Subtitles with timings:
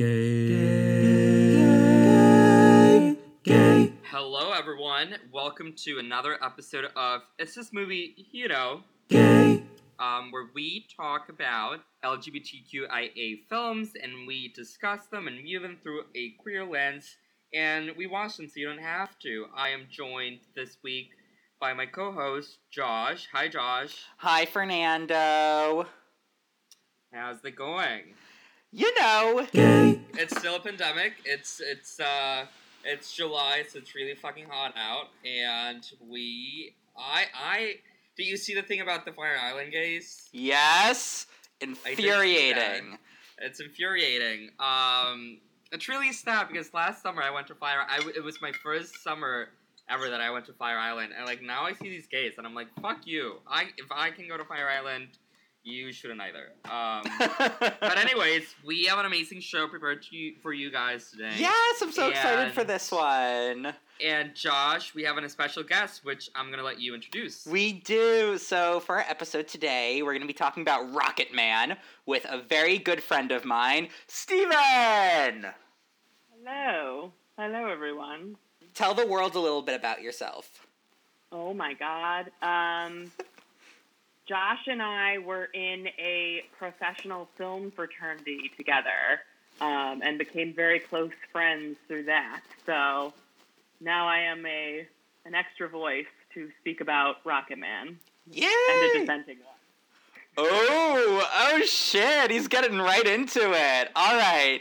[0.00, 0.48] Gay.
[3.12, 3.16] Gay.
[3.42, 3.92] Gay.
[4.04, 5.16] Hello, everyone.
[5.30, 9.62] Welcome to another episode of It's This Movie, you know, Gay.
[9.98, 16.04] um, where we talk about LGBTQIA films and we discuss them and view them through
[16.14, 17.18] a queer lens,
[17.52, 19.48] and we watch them so you don't have to.
[19.54, 21.10] I am joined this week
[21.60, 23.28] by my co-host Josh.
[23.34, 23.98] Hi, Josh.
[24.16, 25.84] Hi, Fernando.
[27.12, 28.14] How's it going?
[28.72, 30.00] You know, Gay.
[30.14, 31.14] It's still a pandemic.
[31.24, 32.46] It's it's uh
[32.84, 37.74] it's July, so it's really fucking hot out, and we I I
[38.16, 40.28] did you see the thing about the Fire Island gays?
[40.32, 41.26] yes,
[41.60, 42.98] infuriating.
[43.38, 44.50] It's infuriating.
[44.60, 45.38] Um,
[45.72, 47.86] it's really sad because last summer I went to Fire.
[47.88, 49.48] I w- it was my first summer
[49.88, 52.46] ever that I went to Fire Island, and like now I see these gays, and
[52.46, 53.36] I'm like, fuck you.
[53.48, 55.08] I if I can go to Fire Island,
[55.62, 56.52] you shouldn't either.
[56.64, 57.02] Um,
[57.80, 61.32] but anyways, we have an amazing show prepared to you, for you guys today.
[61.38, 63.74] yes, I'm so excited for this one.
[64.04, 67.46] And Josh, we have a special guest, which I'm gonna let you introduce.
[67.46, 68.38] We do.
[68.38, 72.40] So, for our episode today, we're going to be talking about Rocket Man with a
[72.40, 75.46] very good friend of mine, Steven!
[76.42, 77.12] Hello.
[77.36, 78.36] Hello, everyone.
[78.74, 80.66] Tell the world a little bit about yourself.
[81.32, 82.30] Oh my God.
[82.42, 83.12] Um,
[84.30, 89.22] Josh and I were in a professional film fraternity together
[89.60, 92.42] um, and became very close friends through that.
[92.64, 93.12] So
[93.80, 94.86] now I am a
[95.24, 97.98] an extra voice to speak about Rocket Man
[98.30, 98.46] Yay!
[98.46, 99.46] and a dissenting one.
[100.38, 103.90] Oh, oh shit, he's getting right into it.
[103.96, 104.60] All right.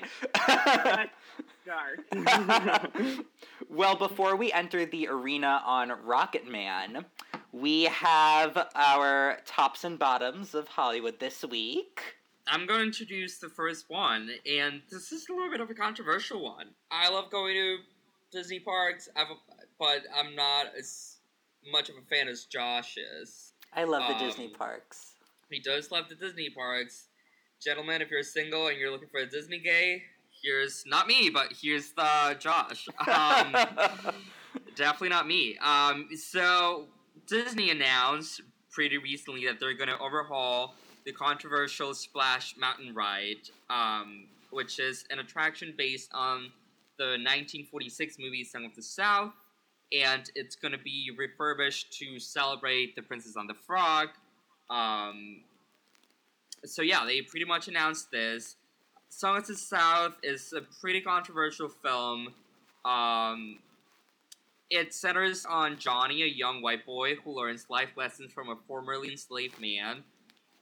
[3.70, 7.06] Well, before we enter the arena on Rocket Man,
[7.52, 12.02] we have our tops and bottoms of Hollywood this week.
[12.48, 15.74] I'm going to introduce the first one, and this is a little bit of a
[15.74, 16.68] controversial one.
[16.92, 17.78] I love going to
[18.32, 19.28] Disney parks, I've,
[19.80, 21.18] but I'm not as
[21.72, 23.54] much of a fan as Josh is.
[23.74, 25.14] I love the Um, Disney parks.
[25.52, 27.08] He does love the Disney parks.
[27.62, 30.04] Gentlemen, if you're single and you're looking for a Disney gay,
[30.42, 32.88] here's not me, but here's the Josh.
[33.08, 33.56] Um,
[34.76, 35.58] Definitely not me.
[35.60, 36.88] Um, so
[37.30, 38.42] Disney announced
[38.72, 40.74] pretty recently that they're going to overhaul
[41.06, 46.52] the controversial Splash Mountain ride, um, which is an attraction based on
[46.98, 49.32] the 1946 movie Song of the South,
[49.92, 54.10] and it's going to be refurbished to celebrate The Princess and the Frog.
[54.70, 55.42] Um,
[56.66, 58.56] so yeah, they pretty much announced this.
[59.10, 62.34] Song of the South is a pretty controversial film.
[62.86, 63.60] Um,
[64.70, 69.12] it centers on Johnny, a young white boy who learns life lessons from a formerly
[69.12, 70.04] enslaved man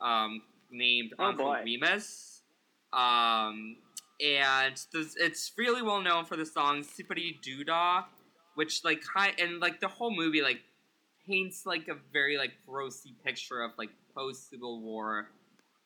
[0.02, 0.42] um,
[0.72, 1.62] named Oh, Uncle boy.
[1.66, 2.42] Remus.
[2.94, 3.78] Um,
[4.24, 8.06] and this, it's really well known for the song "Zip-a-Dee-Doo-Dah,"
[8.56, 10.62] which like hi- and like the whole movie like
[11.28, 15.28] paints like a very like grossy picture of like post Civil War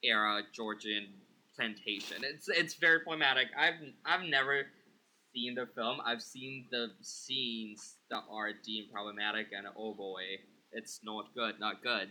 [0.04, 1.08] era Georgian
[1.56, 2.18] plantation.
[2.24, 3.48] It's it's very problematic.
[3.58, 3.74] I've
[4.06, 4.68] I've never
[5.34, 6.00] seen the film.
[6.06, 10.24] I've seen the scenes that are deemed problematic, and oh boy,
[10.72, 12.09] it's not good, not good.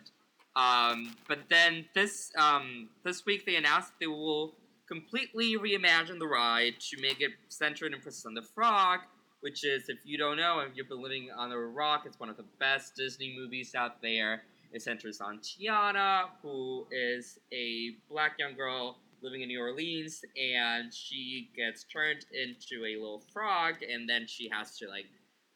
[0.57, 4.55] Um, but then this um, this week they announced they will
[4.89, 9.01] completely reimagine the ride to make it centered in Princess and the Frog,
[9.41, 12.29] which is, if you don't know, if you've been living on a rock, it's one
[12.29, 14.43] of the best Disney movies out there.
[14.73, 20.93] It centers on Tiana, who is a black young girl living in New Orleans, and
[20.93, 25.07] she gets turned into a little frog, and then she has to like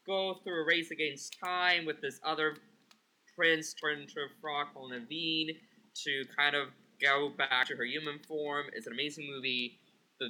[0.06, 2.56] go through a race against time with this other
[3.36, 5.56] prince turned into a frog called Naveen
[6.04, 6.68] to kind of
[7.00, 8.66] go back to her human form.
[8.74, 9.78] It's an amazing movie.
[10.20, 10.28] The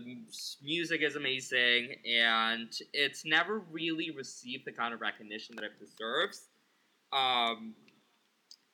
[0.62, 6.48] music is amazing, and it's never really received the kind of recognition that it deserves.
[7.12, 7.74] Um,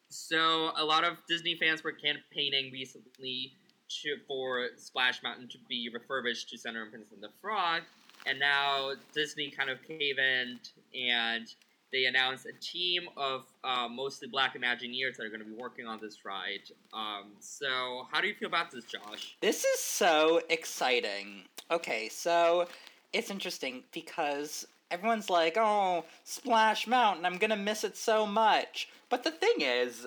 [0.09, 3.55] so a lot of Disney fans were campaigning recently
[4.03, 7.83] to, for Splash Mountain to be refurbished to center on Princess and the Frog,
[8.27, 10.59] and now Disney kind of cave in
[10.95, 11.53] and
[11.93, 15.87] they announced a team of uh, mostly Black Imagineers that are going to be working
[15.87, 16.71] on this ride.
[16.93, 19.37] Um, so, how do you feel about this, Josh?
[19.41, 21.43] This is so exciting.
[21.71, 22.69] Okay, so
[23.13, 28.89] it's interesting because everyone's like, oh, Splash Mountain, I'm gonna miss it so much.
[29.09, 30.07] But the thing is,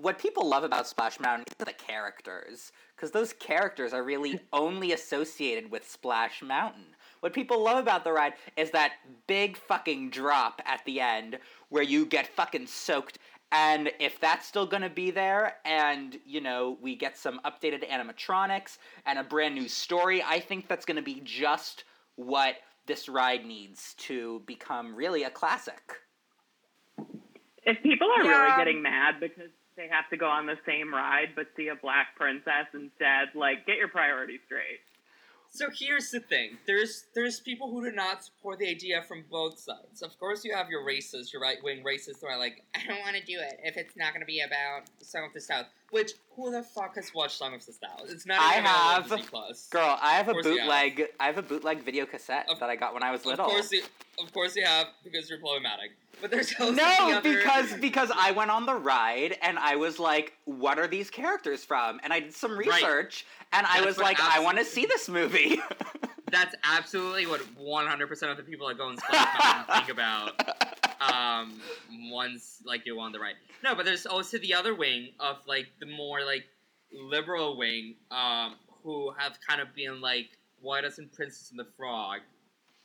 [0.00, 4.92] what people love about Splash Mountain is the characters, because those characters are really only
[4.92, 6.84] associated with Splash Mountain.
[7.20, 8.94] What people love about the ride is that
[9.26, 11.38] big fucking drop at the end
[11.68, 13.18] where you get fucking soaked
[13.52, 17.88] And if that's still going to be there, and you know we get some updated
[17.88, 21.84] animatronics and a brand new story, I think that's going to be just
[22.16, 22.56] what
[22.86, 25.82] this ride needs to become really a classic.
[27.64, 28.28] If people are Yeah.
[28.28, 29.50] really um getting mad because
[29.80, 33.64] they have to go on the same ride but see a black princess instead, like
[33.66, 34.80] get your priorities straight.
[35.52, 39.58] So here's the thing: there's there's people who do not support the idea from both
[39.58, 40.02] sides.
[40.02, 43.00] Of course, you have your racists, your right wing racists, who are like, I don't
[43.00, 45.66] want to do it if it's not going to be about of the South.
[45.90, 48.06] Which who the fuck has watched Song of the South?
[48.08, 48.40] It's not.
[48.40, 49.08] I have.
[49.70, 50.44] Girl, I have a you have.
[50.44, 51.06] bootleg.
[51.18, 53.46] I have a bootleg video cassette Of- that I got when I was little.
[53.46, 53.82] Of course, you,
[54.22, 55.90] of course you have because you're problematic.
[56.20, 56.68] But there's No,
[57.16, 61.10] other- because because I went on the ride and I was like, "What are these
[61.10, 62.68] characters from?" And I did some Right.
[62.68, 65.60] research, and I was like, "I want to see this movie."
[66.30, 70.40] that's absolutely what 100% of the people that go in Splash Mountain think about.
[71.00, 71.60] um,
[72.10, 73.34] once like you're on the right.
[73.62, 76.44] No, but there's also the other wing of like the more like
[76.92, 80.26] liberal wing, um, who have kind of been like,
[80.60, 82.20] why doesn't Princess and the Frog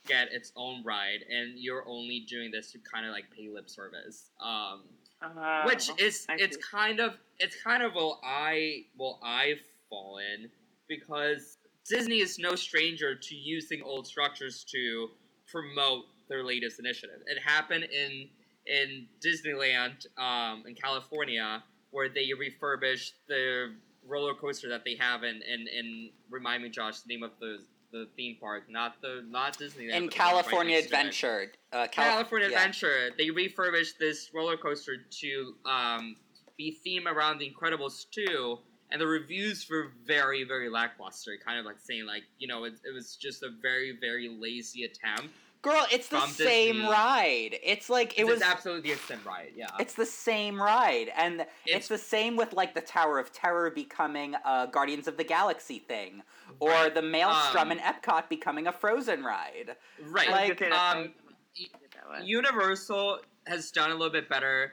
[0.06, 3.68] get its own ride, and you're only doing this to kind of like pay lip
[3.68, 4.30] service.
[4.40, 4.82] Um,
[5.22, 6.62] Uh, which is I it's see.
[6.70, 9.60] kind of it's kind of well I well I've
[9.90, 10.50] fallen
[10.88, 11.56] because
[11.88, 15.08] Disney is no stranger to using old structures to
[15.46, 17.20] promote their latest initiative.
[17.26, 18.28] It happened in
[18.66, 23.74] in Disneyland um, in California where they refurbished the
[24.04, 27.58] roller coaster that they have in in, in remind me Josh the name of the
[27.92, 30.84] the theme park not the not Disneyland In but the one right California it.
[30.86, 32.56] Adventure, uh, Cal- California yeah.
[32.56, 36.16] Adventure, they refurbished this roller coaster to um,
[36.56, 38.58] be themed around the Incredibles 2,
[38.90, 41.32] and the reviews were very, very lackluster.
[41.44, 44.84] Kind of like saying, like, you know, it, it was just a very, very lazy
[44.84, 45.28] attempt.
[45.62, 46.88] Girl, it's the same Disney.
[46.90, 47.56] ride.
[47.64, 48.42] It's like it It's was.
[48.42, 49.66] absolutely the same ride, yeah.
[49.80, 53.70] It's the same ride, and it's, It's- the same with like the Tower of Terror
[53.70, 56.22] becoming a Guardians of the Galaxy thing,
[56.60, 56.94] or Right.
[56.94, 59.74] the Maelstrom Um, in Epcot becoming a Frozen ride.
[60.02, 60.30] right.
[60.30, 61.34] Like, gonna say that's um, what
[61.74, 62.26] I did that way.
[62.26, 64.72] Universal has done a little bit better.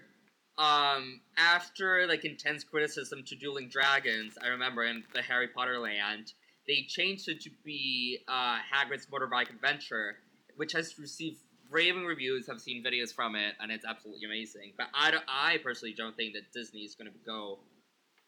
[0.57, 6.33] Um, after like intense criticism to Dueling Dragons, I remember in the Harry Potter land,
[6.67, 10.17] they changed it to be uh, Hagrid's Motorbike Adventure,
[10.55, 11.37] which has received
[11.71, 12.49] raving reviews.
[12.49, 14.73] I've seen videos from it, and it's absolutely amazing.
[14.77, 17.59] But I, I personally don't think that Disney is going to go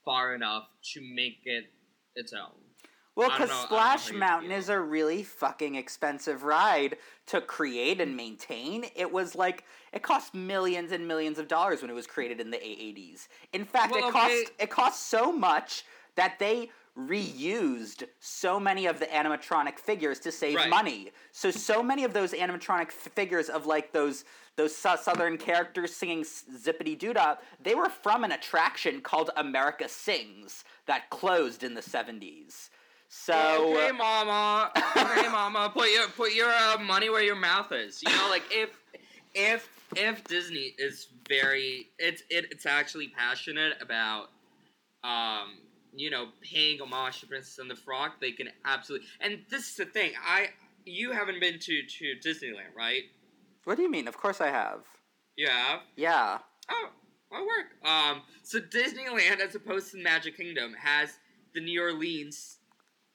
[0.03, 1.65] far enough to make it
[2.15, 2.64] its own.
[3.15, 6.97] Well, because know- I don't know Splash Mountain is a really fucking expensive ride
[7.27, 8.85] to create and maintain.
[8.95, 9.63] It was like
[9.93, 13.27] it cost millions and millions of dollars when it was created in the 80s.
[13.53, 15.85] In fact, Well, it cost it cost so much
[16.15, 20.69] that they reused so many of the animatronic figures to save Right.
[20.69, 21.11] money.
[21.33, 24.23] So so many of those animatronic f- figures of like those
[24.55, 30.63] those southern characters singing zippity doo dah, they were from an attraction called America Sings
[30.85, 32.69] that closed in the 70s.
[33.17, 34.71] So okay, mama.
[34.75, 35.71] Okay, mama.
[35.73, 38.03] Put your put your uh, money where your mouth is.
[38.03, 38.77] You know, like if
[39.33, 44.27] if if Disney is very it's it, it's actually passionate about
[45.03, 45.59] um
[45.95, 49.07] you know paying homage to Princess and the Frog, they can absolutely.
[49.21, 50.11] And this is the thing.
[50.23, 50.49] I
[50.85, 53.03] you haven't been to to Disneyland, right?
[53.63, 54.07] What do you mean?
[54.07, 54.81] Of course I have.
[55.37, 55.79] You have.
[55.95, 56.39] Yeah.
[56.69, 56.89] Oh,
[57.31, 57.89] my work.
[57.89, 61.17] Um, so Disneyland, as opposed to Magic Kingdom, has
[61.53, 62.57] the New Orleans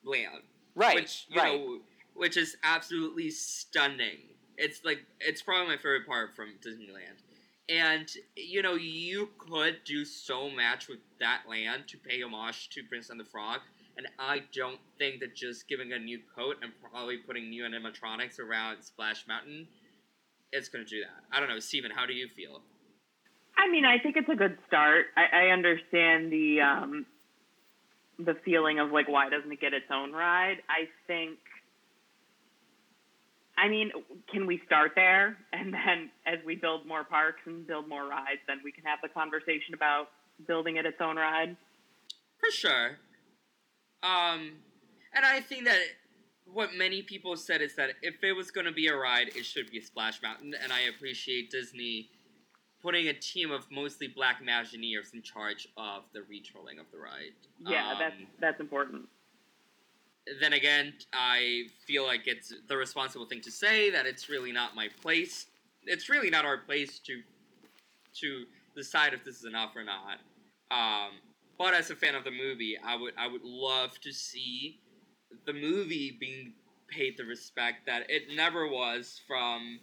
[0.05, 0.43] land.
[0.75, 0.94] Right.
[0.94, 1.58] which you right.
[1.58, 1.79] know,
[2.14, 4.19] which is absolutely stunning.
[4.57, 7.21] It's like it's probably my favorite part from Disneyland.
[7.69, 12.83] And you know, you could do so much with that land to pay homage to
[12.85, 13.61] Prince and the Frog.
[13.97, 18.38] And I don't think that just giving a new coat and probably putting new animatronics
[18.38, 19.66] around Splash Mountain
[20.52, 21.37] is going to do that.
[21.37, 22.62] I don't know, Steven, how do you feel?
[23.59, 25.07] I mean, I think it's a good start.
[25.16, 27.07] I, I understand the um,
[28.25, 30.59] the feeling of like, why doesn't it get its own ride?
[30.69, 31.39] I think.
[33.59, 33.91] I mean,
[34.33, 38.41] can we start there, and then as we build more parks and build more rides,
[38.47, 40.09] then we can have the conversation about
[40.47, 41.57] building it its own ride.
[42.39, 42.99] For sure.
[44.03, 44.53] Um,
[45.15, 45.81] and I think that
[46.53, 49.45] what many people said is that if it was going to be a ride, it
[49.45, 52.09] should be Splash Mountain, and I appreciate Disney
[52.82, 57.32] putting a team of mostly black Imagineers in charge of the retrolling of the ride.
[57.66, 59.08] Yeah, Um, that's that's important.
[60.40, 64.75] then again, I feel like it's the responsible thing to say that it's really not
[64.75, 65.46] my place.
[65.84, 67.22] It's really not our place to
[68.20, 68.44] to
[68.76, 70.18] decide if this is enough or not.
[70.70, 71.12] Um,
[71.58, 74.80] but as a fan of the movie, I would I would love to see
[75.46, 76.52] the movie being
[76.88, 79.78] paid the respect that it never was from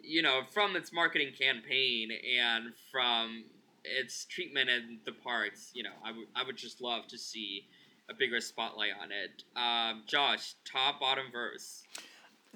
[0.00, 3.44] you know from its marketing campaign and from
[3.84, 7.66] its treatment in the parks, you know, I would I would just love to see
[8.10, 9.44] a bigger spotlight on it.
[9.56, 11.84] Um, Josh, top bottom verse.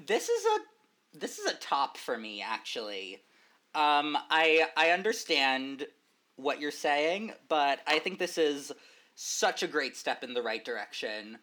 [0.06, 3.22] This is a this is a top for me actually.
[3.75, 5.87] Um, I I understand
[6.37, 8.72] what you're saying, but I think this is
[9.14, 11.38] such a great step in the right direction.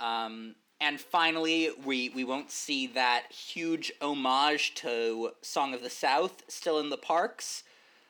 [0.00, 6.42] Um, and finally, we, we won't see that huge homage to Song of the South
[6.48, 7.64] still in the parks.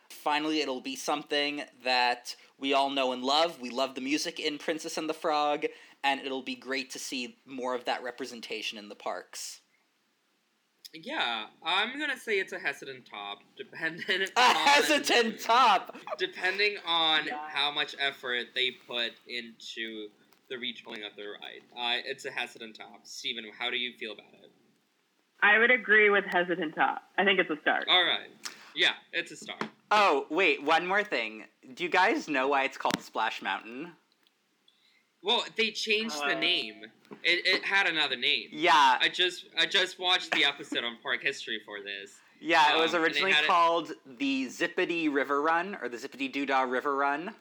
[0.08, 3.60] Finally, it'll be something that we all know and love.
[3.60, 5.66] We love the music in Princess and the Frog,
[6.04, 9.60] and it'll be great to see more of that representation in the parks.
[10.92, 15.96] Yeah, I'm gonna say it's a hesitant top, dependent A on, hesitant top!
[16.18, 17.48] depending on Yeah.
[17.48, 20.08] how much effort they put into
[20.50, 21.62] the retooling of the ride.
[21.74, 23.00] Uh, it's a hesitant top.
[23.04, 24.50] Stephen, how do you feel about it?
[25.42, 27.02] I would agree with hesitant top.
[27.16, 27.84] I think it's a start.
[27.88, 28.28] All right,
[28.76, 29.62] yeah, it's a start.
[29.90, 31.44] Oh, wait, one more thing.
[31.74, 33.92] Do you guys know why it's called Splash Mountain?
[35.22, 36.40] Well, they changed the Uh.
[36.40, 36.82] name.
[37.24, 38.48] It, it had another name.
[38.52, 42.18] Yeah, I just I just watched the episode on Park History for this.
[42.40, 45.88] yeah, it was um, and they originally had it- called the Zippity River Run, or
[45.88, 47.34] the Zippity Doodah River Run.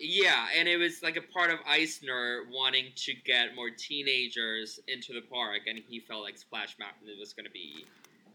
[0.00, 5.12] Yeah, and it was like a part of Eisner wanting to get more teenagers into
[5.12, 7.86] the park, and he felt like Splash Mountain was going to be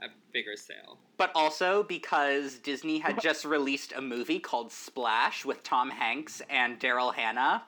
[0.02, 0.98] a bigger sale.
[1.18, 6.80] But also because Disney had just released a movie called Splash with Tom Hanks and
[6.80, 7.64] Daryl Hannah.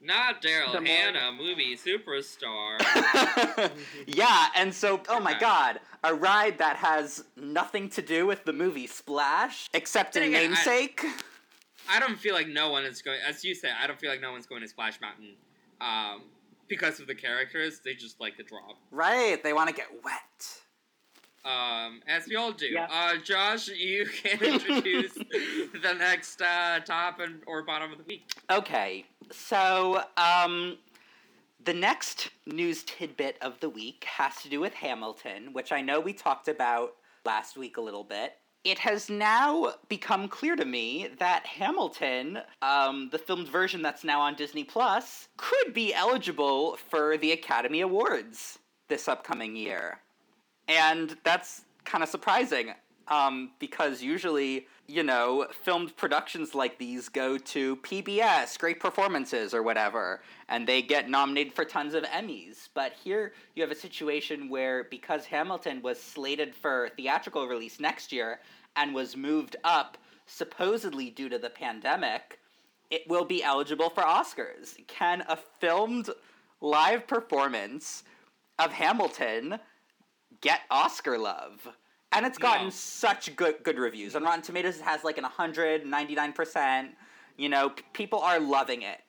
[0.00, 2.78] Not Daryl Hannah, movie superstar.
[4.06, 8.52] yeah, and so, oh my god, a ride that has nothing to do with the
[8.52, 11.04] movie Splash, except in Then again, I- namesake.
[11.88, 14.20] I don't feel like no one is going, as you say, I don't feel like
[14.20, 15.34] no one's going to Splash Mountain
[15.80, 16.22] um,
[16.68, 17.80] because of the characters.
[17.84, 18.76] They just like to drop.
[18.90, 20.60] Right, they want to get wet.
[21.44, 22.66] Um, as we all do.
[22.66, 22.86] Yeah.
[22.90, 25.12] Uh, Josh, you can introduce
[25.82, 28.30] the next uh, top and or bottom of the week.
[28.50, 30.78] Okay, so um,
[31.64, 36.00] the next news tidbit of the week has to do with Hamilton, which I know
[36.00, 36.94] we talked about
[37.26, 38.38] last week a little bit.
[38.64, 44.22] It has now become clear to me that Hamilton, um, the filmed version that's now
[44.22, 50.00] on Disney Plus, could be eligible for the Academy Awards this upcoming year.
[50.66, 52.72] And that's kind of surprising
[53.08, 59.62] um, because usually, you know, filmed productions like these go to PBS, great performances, or
[59.62, 62.68] whatever, and they get nominated for tons of Emmys.
[62.74, 68.12] But here you have a situation where because Hamilton was slated for theatrical release next
[68.12, 68.40] year
[68.76, 72.38] and was moved up supposedly due to the pandemic,
[72.90, 74.76] it will be eligible for Oscars.
[74.86, 76.10] Can a filmed
[76.60, 78.04] live performance
[78.58, 79.58] of Hamilton
[80.40, 81.68] get Oscar love?
[82.14, 82.70] And it's gotten No.
[82.70, 84.14] such good good reviews.
[84.14, 86.88] On Rotten Tomatoes, it has like an 199%.
[87.36, 89.00] You know, p- people are loving it.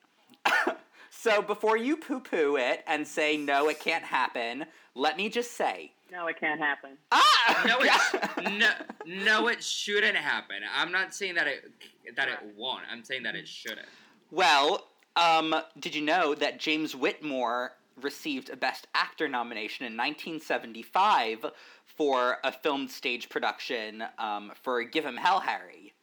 [1.11, 5.51] so before you poo poo it and say, no, it can't happen, let me just
[5.51, 6.91] say, No, it can't happen.
[7.11, 7.63] ah!
[7.67, 8.69] No, it, no,
[9.05, 10.57] no, it shouldn't happen.
[10.75, 11.71] I'm not saying that it
[12.15, 12.83] that it won't.
[12.91, 13.87] I'm saying that it shouldn't.
[14.31, 21.45] Well, um, did you know that James Whitmore received a Best Actor nomination in 1975
[21.95, 25.93] for a filmed stage production um, for Give Him Hell, Harry?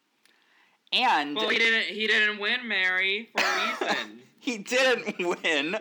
[0.93, 1.95] And Well, he didn't.
[1.95, 4.19] He didn't win, Mary, for a reason.
[4.39, 5.77] he didn't win.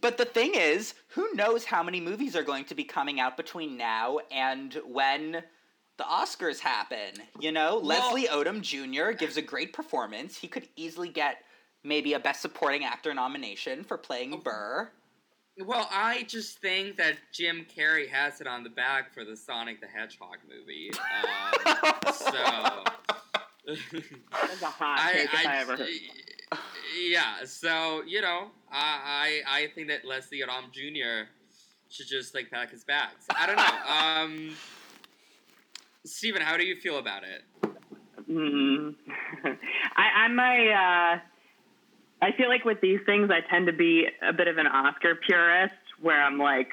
[0.00, 3.36] But the thing is, who knows how many movies are going to be coming out
[3.36, 5.42] between now and when
[5.96, 7.14] the Oscars happen?
[7.40, 9.16] You know, Well- Leslie Odom Jr.
[9.16, 10.36] gives a great performance.
[10.36, 11.38] He could easily get
[11.82, 14.90] maybe a Best Supporting Actor nomination for playing Burr.
[15.58, 19.80] Well, I just think that Jim Carrey has it on the bag for the Sonic
[19.80, 20.90] the Hedgehog movie.
[20.92, 22.84] Um, so.
[23.66, 25.88] That's a hot I, take I, I- ever heard.
[27.08, 31.28] yeah, so you know, I I, I think that Leslie Odom Jr.
[31.88, 33.26] should just like pack his bags.
[33.34, 34.44] I don't know.
[34.50, 34.56] Um,
[36.04, 37.42] Steven, how do you feel about it?
[38.30, 38.94] Mm.
[39.96, 40.72] I, I'm a.
[40.72, 41.18] Uh,
[42.24, 45.14] I feel like with these things, I tend to be a bit of an Oscar
[45.14, 46.70] purist, where I'm like,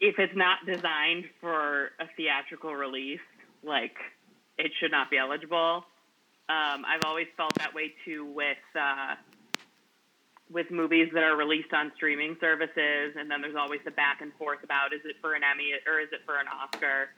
[0.00, 3.24] if it's not designed for a theatrical release,
[3.64, 3.96] like
[4.58, 5.86] it should not be eligible.
[6.50, 9.14] Um, I've always felt that way too with uh,
[10.52, 14.30] with movies that are released on streaming services, and then there's always the back and
[14.34, 17.08] forth about is it for an Emmy or is it for an Oscar.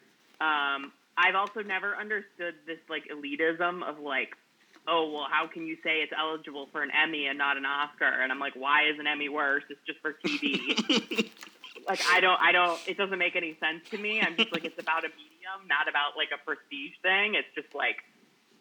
[0.41, 4.37] Um, I've also never understood this like elitism of like,
[4.89, 8.23] oh well, how can you say it's eligible for an Emmy and not an Oscar?
[8.23, 9.65] And I'm like, why is an Emmy worse?
[9.71, 11.31] It's just for TV.
[11.89, 14.21] like I don't I don't it doesn't make any sense to me.
[14.21, 17.35] I'm just like it's about a medium, not about like a prestige thing.
[17.35, 17.97] It's just like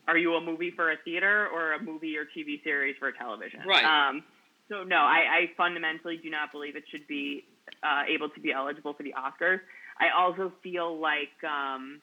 [0.07, 3.61] are you a movie for a theater or a movie or TV series for television?
[3.67, 3.83] Right.
[3.83, 4.23] Um,
[4.67, 7.45] so no, I, I fundamentally do not believe it should be
[7.83, 9.59] uh, able to be eligible for the Oscars.
[9.99, 12.01] I also feel like um,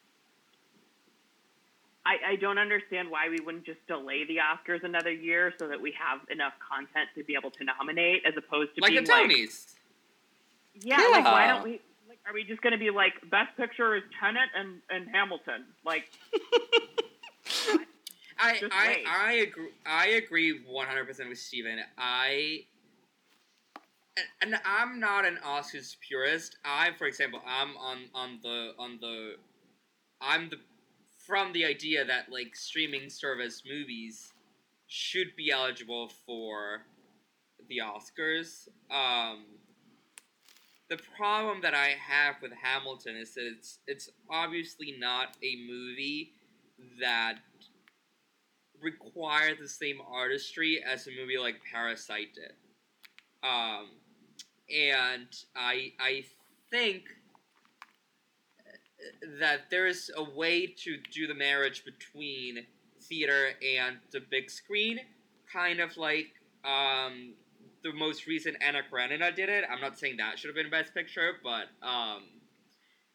[2.07, 5.81] I, I don't understand why we wouldn't just delay the Oscars another year so that
[5.81, 9.07] we have enough content to be able to nominate, as opposed to like the being
[9.07, 9.75] like, Tonys.
[10.79, 11.81] yeah, like why don't we?
[12.07, 15.65] Like, are we just going to be like Best Picture is Tenet and and Hamilton?
[15.85, 16.05] Like,
[18.39, 19.03] I I.
[19.05, 19.71] I agree.
[19.85, 21.79] I agree one hundred percent with Steven.
[21.97, 22.63] I
[24.15, 26.55] and, and I'm not an Oscars purist.
[26.63, 29.35] I, for example, I'm on on the on the
[30.21, 30.57] I'm the
[31.27, 34.33] from the idea that like streaming service movies
[34.87, 36.83] should be eligible for
[37.67, 38.69] the Oscars.
[38.89, 39.43] Um,
[40.89, 46.31] the problem that I have with Hamilton is that it's it's obviously not a movie
[47.01, 47.39] that
[48.81, 52.53] require the same artistry as a movie like Parasite did.
[53.43, 53.89] Um,
[54.73, 56.23] and I I
[56.71, 57.03] think
[59.39, 62.65] that there is a way to do the marriage between
[63.01, 64.99] theater and the big screen,
[65.51, 66.27] kind of like
[66.65, 67.33] um,
[67.83, 69.63] the most recent Anna Karenina did it.
[69.71, 72.23] I'm not saying that should have been Best Picture, but um,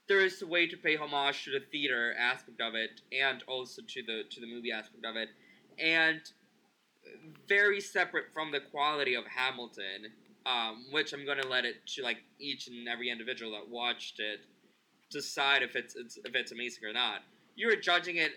[0.09, 3.83] there is a way to pay homage to the theater aspect of it and also
[3.87, 5.29] to the to the movie aspect of it,
[5.79, 6.21] and
[7.49, 10.13] very separate from the quality of Hamilton,
[10.47, 14.41] um, which I'm gonna let it to like each and every individual that watched it
[15.13, 17.23] decide if it's, it's if it's amazing or not.
[17.55, 18.33] You're judging it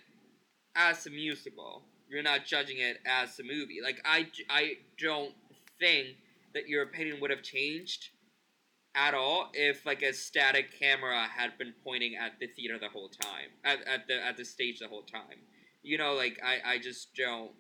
[0.75, 1.84] as a musical.
[2.10, 3.79] You're not judging it as a movie.
[3.84, 5.34] Like I, I don't
[5.79, 6.17] think
[6.53, 8.10] that your opinion would have changed
[8.96, 13.10] at all if like a static camera had been pointing at the theater the whole
[13.10, 15.38] time at, at the at the stage the whole time
[15.84, 17.51] you know like I, I just don't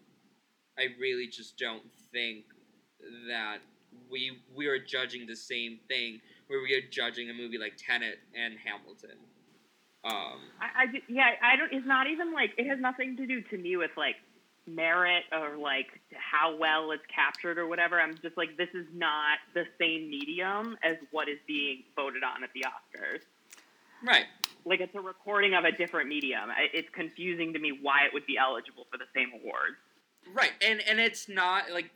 [0.79, 2.45] i really just don't think
[3.27, 3.57] that
[4.09, 8.19] we we are judging the same thing where we are judging a movie like tenet
[8.35, 9.17] and hamilton
[10.05, 11.73] um I, I yeah, I don't.
[11.73, 14.15] It's not even like it has nothing to do to me with like
[14.67, 17.99] merit or like how well it's captured or whatever.
[17.99, 22.43] I'm just like this is not the same medium as what is being voted on
[22.43, 23.21] at the Oscars.
[24.03, 24.25] right
[24.63, 26.49] Like it's a recording of a different medium.
[26.71, 29.77] It's confusing to me why it would be eligible for the same awards.
[30.33, 31.89] Right, and and it's not like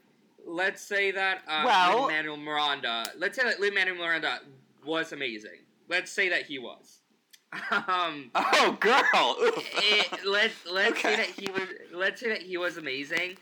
[0.46, 3.06] let's say that uh, Well- Lin-Manuel Miranda.
[3.18, 4.40] Let's say that Lin Manuel Miranda
[4.86, 5.60] was amazing.
[5.88, 6.98] Let's say that he was.
[7.88, 9.04] Um, Oh, girl.
[9.42, 11.64] It, let's let's say that he was.
[11.92, 13.38] Let's say that he was amazing.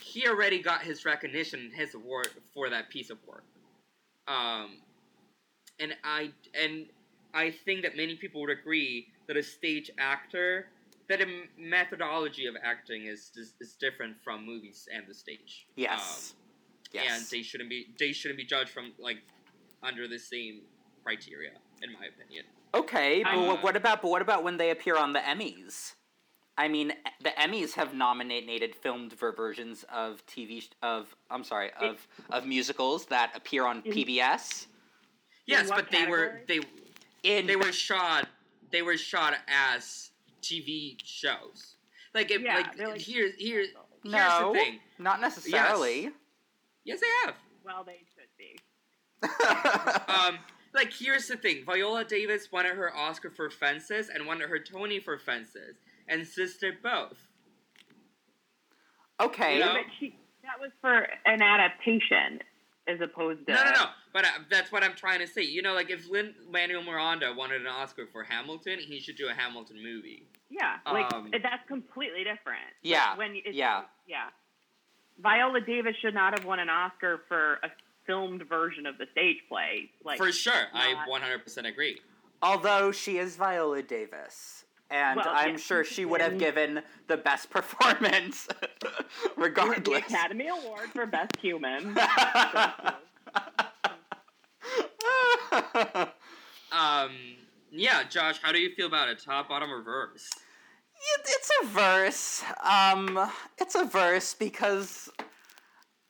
[0.00, 3.44] He already got his recognition, his award for that piece of work.
[4.26, 4.78] Um,
[5.78, 6.86] and I and
[7.34, 10.68] I think that many people would agree that a stage actor,
[11.10, 11.26] that a
[11.58, 15.66] methodology of acting is, is is different from movies and the stage.
[15.76, 16.32] yes.
[16.32, 16.36] Um,
[16.94, 19.18] and they shouldn't be they shouldn't be judged from like
[19.82, 20.62] under the same
[21.04, 22.44] criteria, in my opinion.
[22.74, 25.94] Okay, but Uh, what- what about but what about when they appear on the Emmys?
[26.58, 32.06] I mean, the Emmys have nominated filmed versions of TV sh- of I'm sorry of
[32.30, 34.66] of musicals that appear on PBS.
[35.46, 36.60] Yes, what but they were they
[37.22, 38.28] In they were shot
[38.70, 40.10] they were shot as
[40.42, 41.76] TV shows.
[42.14, 43.68] Like if Yeah, like, they're like- here's here here's
[44.04, 44.80] no, the thing.
[44.98, 46.02] not necessarily.
[46.04, 46.12] Yes,
[46.84, 47.34] they have.
[47.64, 48.58] Well, they should be.
[50.08, 50.38] Um,
[50.74, 55.00] like here's the thing: Viola Davis wanted her Oscar for Fences and wanted her Tony
[55.00, 55.76] for Fences,
[56.08, 57.16] and sister both.
[59.20, 59.72] okay, You know?
[59.74, 62.40] But she, that was for an adaptation
[62.88, 63.84] as opposed to No, no, no.
[64.12, 65.42] But uh, that's what I'm trying to say.
[65.42, 69.28] You know, like if Lin Manuel Miranda wanted an Oscar for Hamilton, he should do
[69.28, 70.26] a Hamilton movie.
[70.48, 72.66] Yeah, like Um, that's completely different.
[72.82, 73.82] Like, Yeah, when it's, yeah.
[74.06, 74.28] yeah.
[75.22, 77.68] Viola Davis should not have won an Oscar for a
[78.06, 79.90] filmed version of the stage play.
[80.04, 82.00] Like for sure, I 100% agree.
[82.42, 87.16] Although she is Viola Davis, and Well, I'm yeah, sure she would have given the
[87.16, 88.46] best performance,
[88.80, 89.04] the
[89.36, 89.98] regardless.
[89.98, 91.96] Academy Award for Best Human.
[96.72, 97.10] Um,
[97.72, 99.18] yeah, Josh, how do you feel about it?
[99.18, 100.30] Top, bottom, or verse?
[101.00, 102.42] It- it's a verse.
[102.62, 105.08] Um, it's a verse because,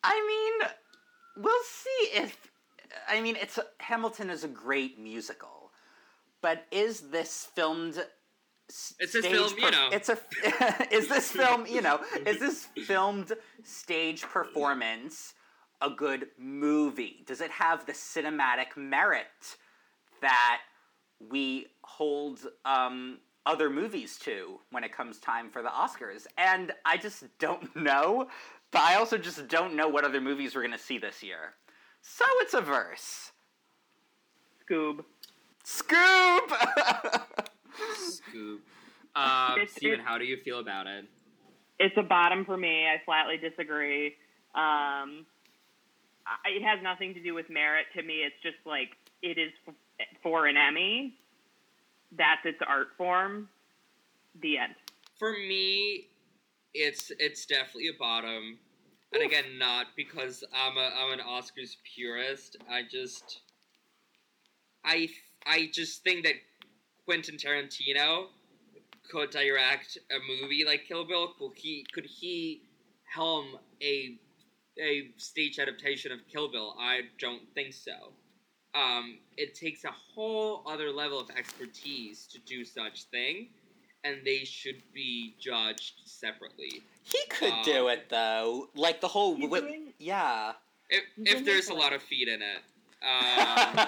[0.03, 0.69] I mean,
[1.37, 2.37] we'll see if.
[3.09, 5.71] I mean, it's a, Hamilton is a great musical,
[6.43, 8.05] but is this filmed?
[8.69, 9.89] It's this stage film, you know.
[9.93, 10.19] It's a.
[10.93, 11.67] is this film?
[11.67, 13.33] You know, is this filmed
[13.65, 15.35] stage performance
[15.81, 17.23] a good movie?
[17.27, 19.57] Does it have the cinematic merit
[20.21, 20.61] that
[21.31, 26.27] we hold um, other movies to when it comes time for the Oscars.
[26.39, 28.29] And I just don't know,
[28.71, 31.55] but I also just don't know what other movies we're going to see this year.
[32.03, 33.33] So it's a verse.
[34.69, 35.05] Scoob.
[35.65, 36.51] Scoop!
[37.97, 38.61] Scoop.
[39.15, 41.07] Um, It's- Steven, it's- how do you feel about it?
[41.79, 42.87] It's a bottom for me.
[42.87, 44.09] I flatly disagree.
[44.55, 45.25] Um,
[46.27, 48.17] I, it has nothing to do with merit to me.
[48.25, 48.91] It's just like
[49.23, 49.75] it is f-
[50.23, 51.15] for an Emmy.
[52.17, 53.49] That's its art form.
[54.41, 54.75] The end.
[55.19, 56.09] For me,
[56.75, 58.59] it's it's definitely a bottom.
[59.13, 62.57] And again, not because I'm a I'm an Oscars purist.
[62.71, 63.41] I just
[64.85, 65.09] I
[65.47, 66.35] I just think that
[67.05, 68.27] Quentin Tarantino
[69.11, 71.35] could direct a movie like Kill Bill.
[71.39, 72.63] Could he could he
[73.13, 74.19] helm a
[74.81, 76.77] a stage adaptation of Kill Bill?
[76.79, 78.13] I don't think so.
[78.75, 83.49] Um, it takes a whole other level of expertise to do such thing,
[84.05, 86.83] and they should be judged separately.
[87.03, 88.69] he could do Um, it, though.
[88.77, 89.35] Like the whole.
[89.35, 90.53] He's wi- doing- yeah.
[90.89, 92.61] If, if there's a lot of feet in it.
[93.03, 93.87] Um,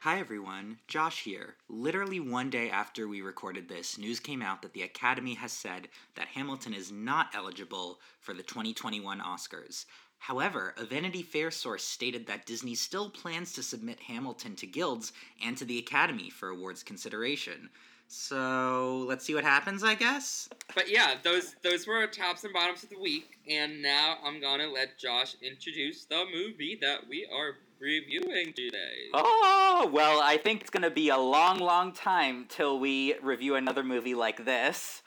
[0.00, 1.56] Hi everyone, Josh here.
[1.68, 5.88] Literally one day after we recorded this, news came out that the Academy has said
[6.14, 9.84] that Hamilton is not eligible for the 2021 Oscars.
[10.18, 15.12] However, a Vanity Fair source stated that Disney still plans to submit Hamilton to guilds
[15.42, 17.70] and to the Academy for awards consideration.
[18.08, 20.48] So, let's see what happens, I guess.
[20.74, 24.40] but yeah, those those were our tops and bottoms of the week, and now I'm
[24.40, 29.10] gonna let Josh introduce the movie that we are reviewing today.
[29.12, 33.54] Oh, well, I think it's going to be a long, long time till we review
[33.54, 35.02] another movie like this.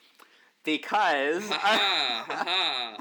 [0.63, 1.49] Because.
[1.49, 2.97] Ha ha ha!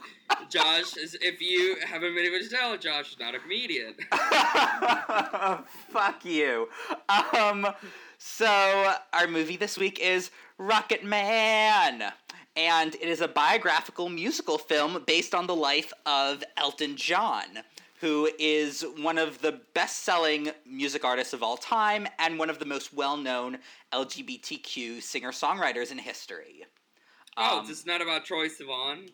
[0.49, 3.94] Josh, is, if you haven't been able to tell, Josh is not a comedian.
[5.90, 6.68] Fuck you.
[7.09, 7.66] Um,
[8.18, 12.12] so, our movie this week is Rocket Man.
[12.57, 17.44] And it is a biographical musical film based on the life of Elton John,
[18.01, 22.59] who is one of the best selling music artists of all time and one of
[22.59, 23.59] the most well known
[23.92, 26.64] LGBTQ singer songwriters in history.
[27.40, 29.11] Oh, Um, is not about Troye Sivan.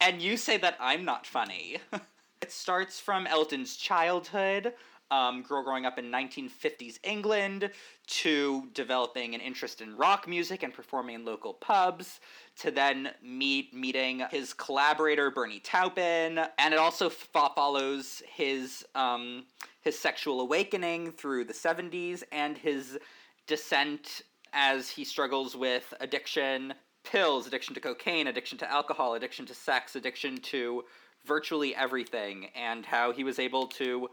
[0.00, 1.78] And you say that I'm not funny.
[2.42, 4.74] it starts from Elton's childhood,
[5.10, 7.70] um, grow- growing up in 1950s England,
[8.06, 12.20] to developing an interest in rock music and performing in local pubs,
[12.60, 19.44] to then meet meeting his collaborator Bernie Taupin, and it also f- follows his um,
[19.82, 22.98] his sexual awakening through the 70s and his
[23.46, 29.54] descent as he struggles with addiction, pills, addiction to cocaine, addiction to alcohol, addiction to
[29.54, 30.84] sex, addiction to
[31.24, 34.08] virtually everything, and how he was able to,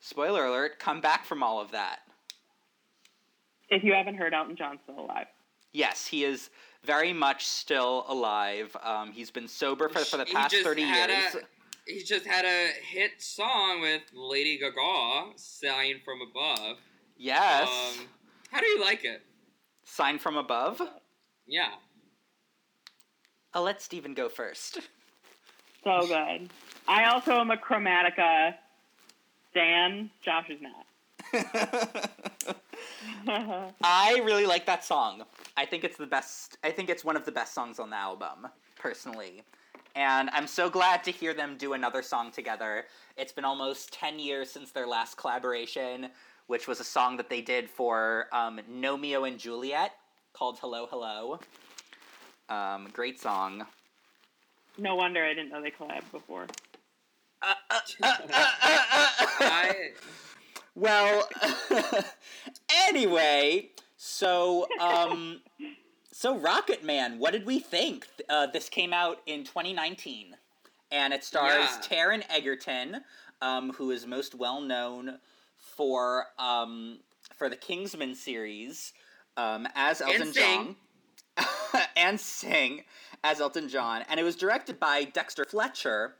[0.00, 2.00] spoiler alert, come back from all of that.
[3.68, 5.26] If you haven't heard, Elton John's still alive.
[5.72, 6.50] Yes, he is
[6.84, 8.76] very much still alive.
[8.82, 11.34] Um, he's been sober for, for the past 30 years.
[11.34, 11.40] A,
[11.86, 16.78] he just had a hit song with Lady Gaga, "Sine from Above."
[17.16, 17.68] yes.
[17.68, 18.06] Um,
[18.50, 19.22] how do you like it?
[19.86, 20.82] Sine from Above.
[21.46, 21.70] Yeah.
[23.54, 24.80] I'll let Steven go first.
[25.82, 26.50] So good.
[26.88, 28.54] I also am a Chromatica
[29.50, 30.10] stan.
[30.20, 30.86] Josh is not.
[33.82, 35.22] I really like that song.
[35.56, 36.58] I think it's the best.
[36.62, 39.42] I think it's one of the best songs on the album, personally.
[39.94, 42.84] And I'm so glad to hear them do another song together.
[43.16, 46.10] It's been almost 10 years since their last collaboration,
[46.46, 49.92] which was a song that they did for um, Gnomeo and Juliet
[50.32, 51.40] called Hello Hello.
[52.48, 53.66] Um, great song.
[54.78, 56.46] no wonder I didn't know they collabed before.
[57.42, 57.52] I
[60.74, 61.26] Well,
[62.88, 65.40] anyway, so um,
[66.12, 68.06] so Rocket Man, what did we think?
[68.28, 70.36] Uh, this came out in 2019,
[70.92, 71.80] and it stars Yeah.
[71.82, 73.02] Taron Egerton,
[73.40, 75.18] um, who is most well known
[75.58, 77.00] for um,
[77.36, 78.92] for the Kingsman series
[79.36, 80.76] um, as Elton John,
[81.96, 82.84] and sing
[83.24, 86.16] as Elton John, and it was directed by Dexter Fletcher.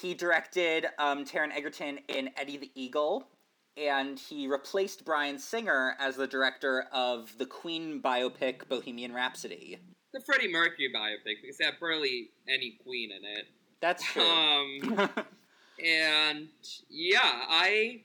[0.00, 3.28] He directed um, Taron Egerton in Eddie the Eagle,
[3.76, 9.78] and he replaced Bryan Singer as the director of the Queen biopic Bohemian Rhapsody.
[10.12, 13.46] the Freddie Mercury biopic because they have barely any Queen in it.
[13.80, 14.22] That's true.
[14.22, 14.80] Um,
[15.84, 16.48] and
[16.88, 18.02] yeah, I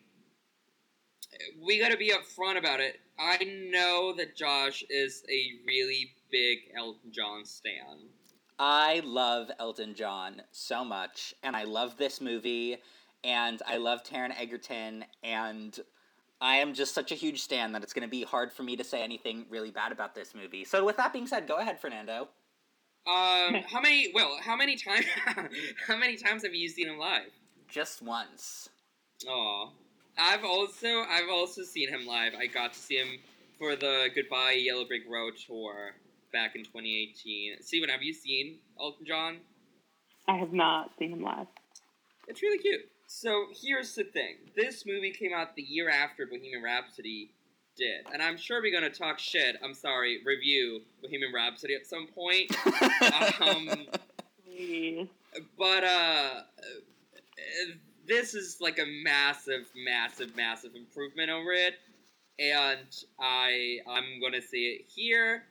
[1.66, 3.00] we got to be upfront about it.
[3.20, 3.38] I
[3.72, 8.10] know that Josh is a really big Elton John stan.
[8.60, 12.78] I love Elton John so much, and I love this movie.
[13.24, 15.78] and I love Taron Egerton, and
[16.40, 18.76] I am just such a huge stan that it's going to be hard for me
[18.76, 20.64] to say anything really bad about this movie.
[20.64, 22.30] So, with that being said, go ahead, Fernando.
[23.08, 24.12] Um, how many?
[24.14, 25.06] Well, how many times?
[25.88, 27.32] how many times have you seen him live?
[27.68, 28.70] Just once.
[29.28, 29.70] Aw.
[30.18, 32.34] I've also I've also seen him live.
[32.38, 33.20] I got to see him
[33.60, 35.96] for the Goodbye Yellow Brick Road tour
[36.32, 37.58] back in 2018.
[37.62, 39.38] Steven, have you seen Elton John?
[40.28, 41.48] I have not seen him live.
[42.28, 42.82] It's really cute.
[43.08, 47.32] So here's the thing: this movie came out the year after Bohemian Rhapsody
[47.78, 49.58] did, and I'm sure we're gonna talk shit.
[49.64, 52.56] I'm sorry, review Bohemian Rhapsody at some point.
[53.42, 53.88] um,
[55.58, 56.42] but uh,
[58.08, 61.76] this is like a massive, massive, massive improvement over it,
[62.40, 62.88] and
[63.20, 65.44] I I'm gonna say it here.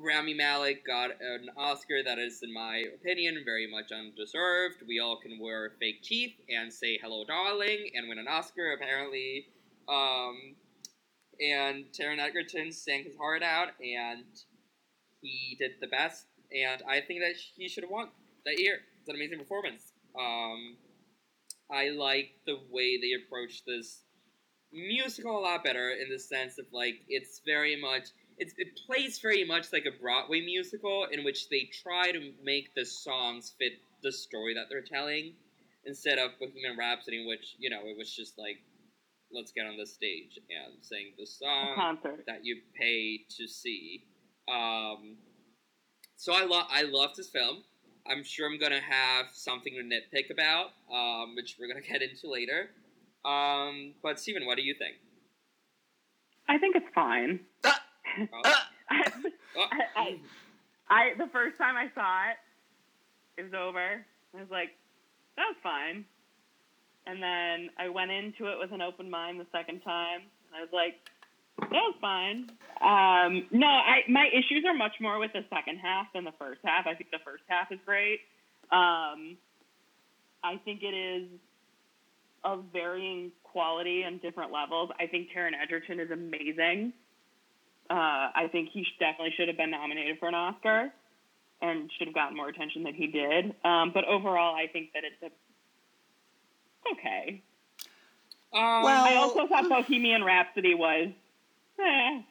[0.00, 4.76] Rami Malek got an Oscar that is, in my opinion, very much undeserved.
[4.86, 9.46] We all can wear fake teeth and say "Hello, darling" and win an Oscar, apparently.
[9.88, 10.54] Um,
[11.40, 14.24] and Taron Egerton sang his heart out, and
[15.20, 16.26] he did the best.
[16.52, 18.08] And I think that he should have won
[18.44, 18.80] that year.
[19.00, 19.92] It's an amazing performance.
[20.18, 20.76] Um,
[21.70, 24.02] I like the way they approach this
[24.72, 29.18] musical a lot better in the sense of like it's very much it's, it plays
[29.18, 33.72] very much like a Broadway musical in which they try to make the songs fit
[34.02, 35.32] the story that they're telling
[35.84, 38.58] instead of Bohemian Rhapsody, in which you know it was just like
[39.32, 44.04] let's get on the stage and sing the song that you pay to see.
[44.48, 45.16] Um,
[46.16, 47.64] so I love I love this film.
[48.08, 52.30] I'm sure I'm gonna have something to nitpick about, um, which we're gonna get into
[52.30, 52.70] later.
[53.24, 54.96] Um, but Steven, what do you think?
[56.48, 57.40] I think it's fine.
[57.64, 57.82] Ah!
[58.32, 58.42] Oh,
[59.70, 60.18] I, I,
[60.88, 62.36] I the first time I saw it,
[63.40, 64.04] it was over.
[64.34, 64.70] I was like,
[65.36, 66.04] that was fine.
[67.06, 70.60] And then I went into it with an open mind the second time, and I
[70.60, 70.96] was like,
[71.60, 72.50] that was fine.
[72.80, 76.60] Um, no, I my issues are much more with the second half than the first
[76.64, 76.86] half.
[76.86, 78.20] I think the first half is great.
[78.70, 79.36] Um,
[80.44, 81.28] I think it is
[82.44, 84.90] of varying quality and different levels.
[85.00, 86.92] I think Taron Egerton is amazing.
[87.90, 90.92] Uh, I think he definitely should have been nominated for an Oscar
[91.60, 93.54] and should have gotten more attention than he did.
[93.64, 97.42] Um, but overall, I think that it's a, okay.
[98.52, 101.08] um, Well- I also thought Bohemian Rhapsody was.
[101.78, 102.24] So,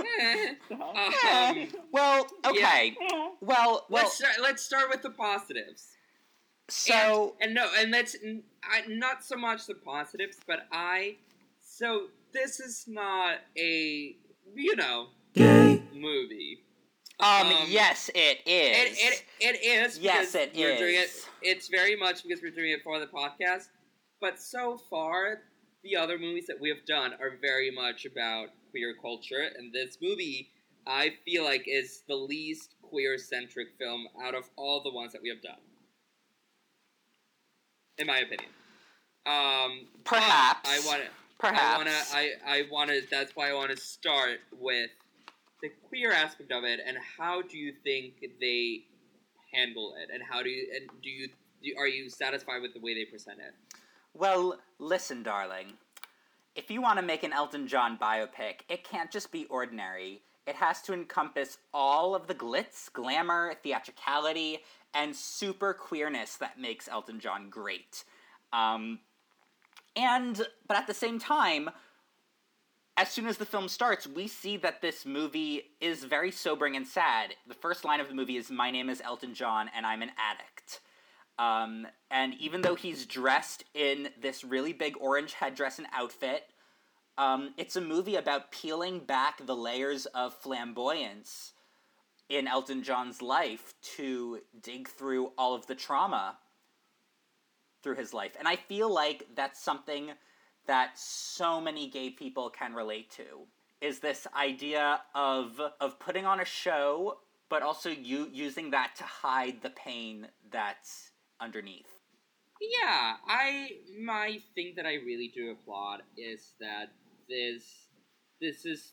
[0.00, 2.96] Um, Well, okay.
[3.00, 3.08] eh.
[3.10, 5.88] Well, well, let's start, let's start with the positives.
[6.68, 11.16] so and, and no, and let's n- I, not so much the positives, but I.
[11.62, 14.16] So this is not a
[14.54, 16.60] you know gay movie.
[17.20, 18.98] um, um, yes, it is.
[18.98, 19.98] It, it, it is.
[19.98, 21.26] Yes, because it we're Doing it, is.
[21.42, 23.68] it's very much because we're doing it for the podcast.
[24.20, 25.42] But so far,
[25.82, 29.98] the other movies that we have done are very much about queer culture, and this
[30.00, 30.50] movie,
[30.86, 35.22] I feel like, is the least queer centric film out of all the ones that
[35.22, 35.60] we have done.
[37.98, 38.50] In my opinion.
[39.26, 40.68] Um, Perhaps.
[40.68, 41.08] I want to.
[41.38, 41.60] Perhaps.
[41.62, 41.90] I wanna.
[42.12, 43.00] I I wanna.
[43.10, 44.90] That's why I want to start with
[45.62, 48.84] the queer aspect of it, and how do you think they
[49.52, 51.28] handle it, and how do you and do you
[51.62, 53.54] do, are you satisfied with the way they present it?
[54.14, 55.74] Well, listen, darling.
[56.54, 60.22] If you want to make an Elton John biopic, it can't just be ordinary.
[60.46, 64.58] It has to encompass all of the glitz, glamour, theatricality,
[64.92, 68.04] and super queerness that makes Elton John great.
[68.52, 68.98] Um,
[69.94, 71.70] and, but at the same time,
[72.96, 76.86] as soon as the film starts, we see that this movie is very sobering and
[76.86, 77.34] sad.
[77.46, 80.10] The first line of the movie is My name is Elton John, and I'm an
[80.18, 80.80] addict.
[81.40, 86.42] Um, and even though he's dressed in this really big orange headdress and outfit,
[87.16, 91.54] um, it's a movie about peeling back the layers of flamboyance
[92.28, 96.36] in Elton John's life to dig through all of the trauma
[97.82, 98.32] through his life.
[98.38, 100.10] And I feel like that's something
[100.66, 103.46] that so many gay people can relate to.
[103.80, 107.16] Is this idea of of putting on a show
[107.48, 111.09] but also you using that to hide the pain that's
[111.40, 111.86] underneath.
[112.60, 116.90] Yeah, I my thing that I really do applaud is that
[117.28, 117.86] this
[118.40, 118.92] this is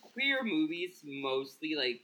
[0.00, 2.00] queer movies mostly like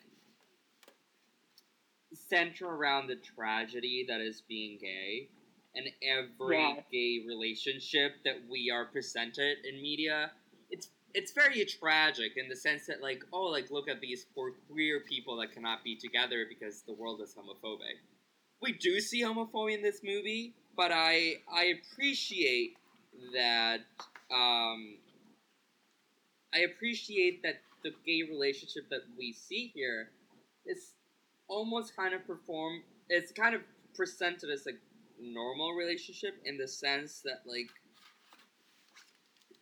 [2.15, 5.29] center around the tragedy that is being gay
[5.75, 6.81] and every Yeah.
[6.91, 10.33] gay relationship that we are presented in media
[10.71, 14.53] it's it's very tragic in the sense that like oh like look at these poor
[14.71, 17.99] queer people that cannot be together because the world is homophobic
[18.61, 22.77] we do see homophobia in this movie but I I appreciate
[23.33, 23.81] that.
[24.31, 24.99] Um,
[26.55, 30.11] I appreciate that the gay relationship that we see here
[30.67, 30.93] is
[31.49, 32.83] almost kind of performed.
[33.09, 33.63] It's kind of
[33.95, 34.73] presented as a
[35.21, 37.71] normal relationship in the sense that like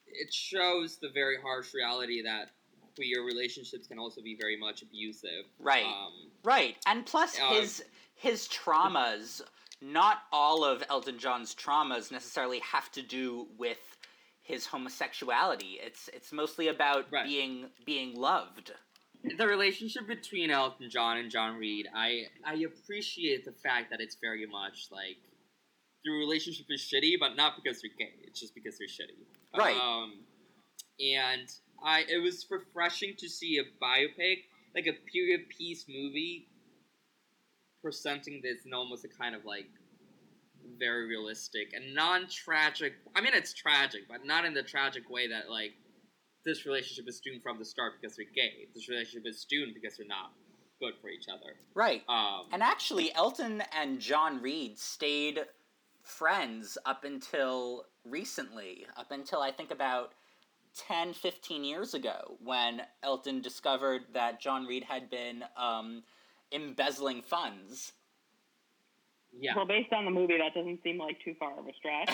[0.06, 2.50] it shows the very harsh reality that
[2.96, 5.46] queer relationships can also be very much abusive.
[5.58, 5.84] Right.
[5.84, 7.82] Um, Right, and plus Uh, his
[8.14, 9.40] his traumas.
[9.82, 13.78] Not all of Elton John's traumas necessarily have to do with
[14.40, 15.78] his homosexuality.
[15.82, 17.26] It's it's mostly about Right.
[17.26, 18.72] being being loved.
[19.38, 24.16] the relationship between Elton John and John Reid, I I appreciate the fact that it's
[24.20, 25.16] very much like
[26.04, 28.12] the relationship is shitty, but not because they're gay.
[28.22, 29.24] It's just because they're shitty.
[29.58, 29.76] Right.
[29.76, 30.24] Um,
[31.00, 31.48] and
[31.82, 36.48] I it was refreshing to see a biopic, like a period piece movie,
[37.84, 39.68] presenting this in almost a kind of like
[40.78, 42.94] very realistic and non-tragic.
[43.14, 45.74] I mean, it's tragic, but not in the tragic way that like
[46.46, 48.66] this relationship is doomed from the start because they're gay.
[48.74, 50.32] This relationship is doomed because they're not
[50.80, 51.56] good for each other.
[51.74, 52.02] Right.
[52.08, 55.40] Um, And actually, Elton and John Reid stayed
[56.02, 60.12] friends up until recently, up until I think about
[60.76, 66.02] 10, 15 years ago, when Elton discovered that John Reid had been um,
[66.54, 67.92] embezzling funds.
[69.38, 69.54] yeah.
[69.56, 72.10] Well, based on the movie, that doesn't seem like too far of a stretch.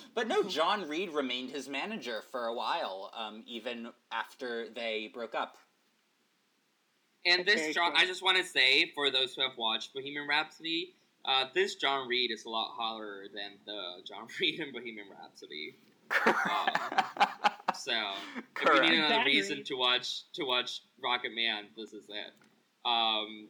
[0.14, 5.34] but no, John Reid remained his manager for a while, um, even after they broke
[5.34, 5.56] up.
[7.26, 8.00] And That's this John, true.
[8.00, 12.08] I just want to say for those who have watched Bohemian Rhapsody, uh, this John
[12.08, 15.76] Reid is a lot hotter than the John Reid in Bohemian Rhapsody.
[17.74, 22.32] So if you need another reason to watch to watch Rocketman, this is it.
[22.88, 23.48] Um,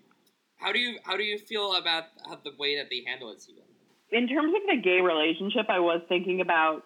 [0.56, 2.04] how do you how do you feel about
[2.44, 3.62] the way that they handle it, Steven?
[4.10, 6.84] In terms of the gay relationship, I was thinking about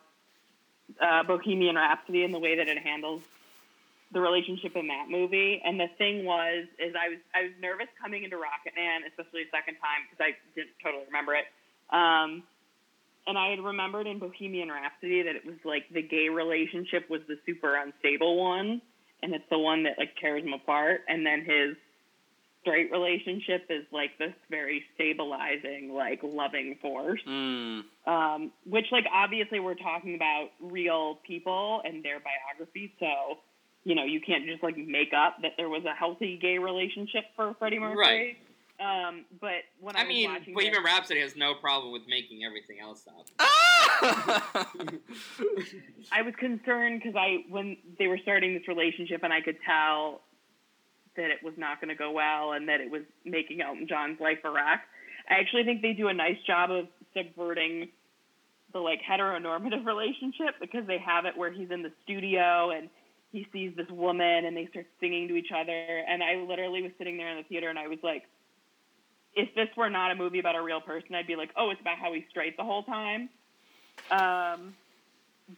[1.01, 3.23] uh, Bohemian Rhapsody and the way that it handles
[4.13, 5.63] the relationship in that movie.
[5.65, 9.51] And the thing was, is I was I was nervous coming into Rocketman, especially the
[9.51, 11.47] second time because I didn't totally remember it.
[11.91, 12.43] Um,
[13.27, 17.21] and I had remembered in Bohemian Rhapsody that it was like the gay relationship was
[17.29, 18.83] the super unstable one,
[19.23, 21.03] and it's the one that like tears him apart.
[21.09, 21.77] And then his
[22.63, 27.21] straight relationship is like this very stabilizing, like loving force.
[27.29, 33.39] Mm, Um, which like obviously we're talking about real people and their biography, so
[33.85, 37.25] you know you can't just like make up that there was a healthy gay relationship
[37.37, 37.99] for Freddie Mercury.
[37.99, 38.37] Right.
[38.81, 42.43] Um, but when I, I mean, watching Bohemian this- Rhapsody has no problem with making
[42.45, 43.27] everything else up.
[46.11, 50.23] I was concerned because I when they were starting this relationship and I could tell
[51.17, 54.21] that it was not going to go well and that it was making Elton John's
[54.21, 54.83] life a wreck.
[55.29, 57.89] I actually think they do a nice job of subverting
[58.73, 62.89] the like heteronormative relationship because they have it where he's in the studio and
[63.31, 66.93] he sees this woman and they start singing to each other and I literally was
[66.99, 68.25] sitting there in the theater and I was like
[69.35, 71.81] if this were not a movie about a real person I'd be like oh it's
[71.81, 73.29] about how he's straight the whole time
[74.11, 74.75] um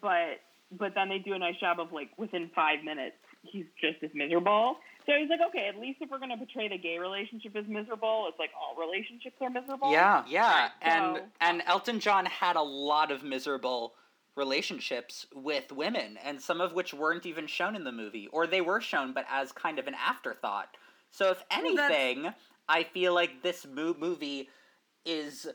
[0.00, 0.42] but
[0.76, 4.10] but then they do a nice job of like within five minutes he's just as
[4.14, 4.76] miserable.
[5.06, 8.26] So he's like, okay, at least if we're gonna portray the gay relationship as miserable,
[8.28, 9.92] it's like all relationships are miserable.
[9.92, 10.70] yeah, yeah, Right.
[10.82, 13.94] and So- and Elton John had a lot of miserable
[14.36, 18.60] relationships with women, and some of which weren't even shown in the movie, or they
[18.60, 20.76] were shown but as kind of an afterthought.
[21.10, 22.34] So if Well, anything,
[22.68, 24.48] I feel like this mo- movie
[25.04, 25.46] is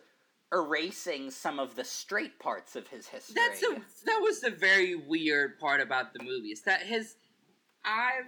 [0.53, 3.35] erasing some of the straight parts of his history.
[3.35, 6.49] That's a, that was the very weird part about the movie.
[6.51, 7.17] Is that his
[7.83, 8.25] I've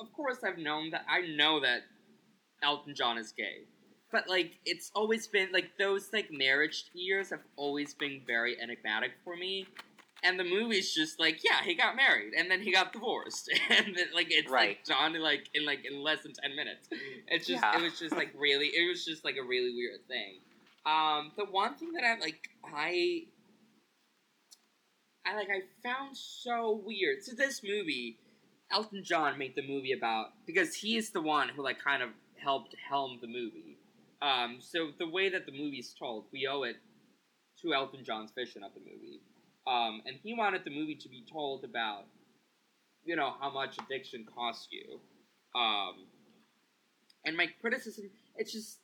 [0.00, 1.82] of course I've known that I know that
[2.62, 3.64] Elton John is gay.
[4.12, 9.12] But like it's always been like those like marriage years have always been very enigmatic
[9.24, 9.66] for me.
[10.22, 13.50] And the movie's just like, yeah, he got married and then he got divorced.
[13.70, 14.70] and then, like it's Right.
[14.78, 16.88] like John like in like in less than ten minutes.
[17.28, 17.78] It's just Yeah.
[17.78, 20.40] it was just like really it was just like a really weird thing.
[20.86, 23.24] Um the one thing that I like I
[25.26, 27.24] I like I found so weird.
[27.24, 28.18] So this movie,
[28.72, 32.74] Elton John made the movie about because he's the one who like kind of helped
[32.88, 33.78] helm the movie.
[34.22, 36.76] Um, so the way that the movie's told, we owe it
[37.62, 39.20] to Elton John's vision of the movie.
[39.66, 42.04] Um, and he wanted the movie to be told about,
[43.04, 45.00] you know, how much addiction costs you.
[45.58, 46.06] Um,
[47.24, 48.78] and my criticism, it's just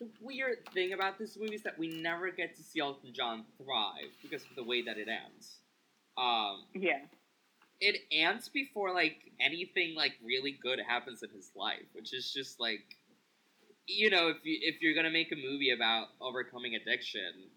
[0.00, 3.44] the weird thing about this movie is that we never get to see Elton John
[3.56, 5.58] thrive because of the way that it ends.
[6.16, 6.98] Um, Yeah.
[7.80, 12.60] It ends before like anything like really good happens in his life, which is just
[12.60, 12.80] like
[13.86, 17.48] you know, if you if you're gonna make a movie about overcoming addiction,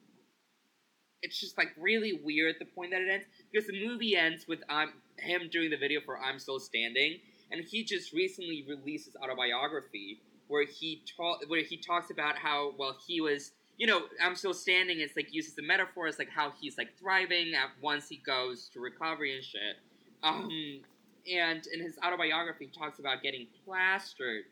[1.22, 4.60] it's just like really weird the point that it ends because the movie ends with
[4.70, 7.20] um, him doing the video for "I'm Still Standing,"
[7.52, 12.74] and he just recently released his autobiography where he ta- where he talks about how
[12.78, 13.52] well he was.
[13.78, 15.00] You know, I'm still standing.
[15.00, 18.70] It's like uses the metaphor as like how he's like thriving at once he goes
[18.74, 19.78] to recovery and shit.
[20.24, 20.82] Um,
[21.32, 24.44] and in his autobiography, he talks about getting plastered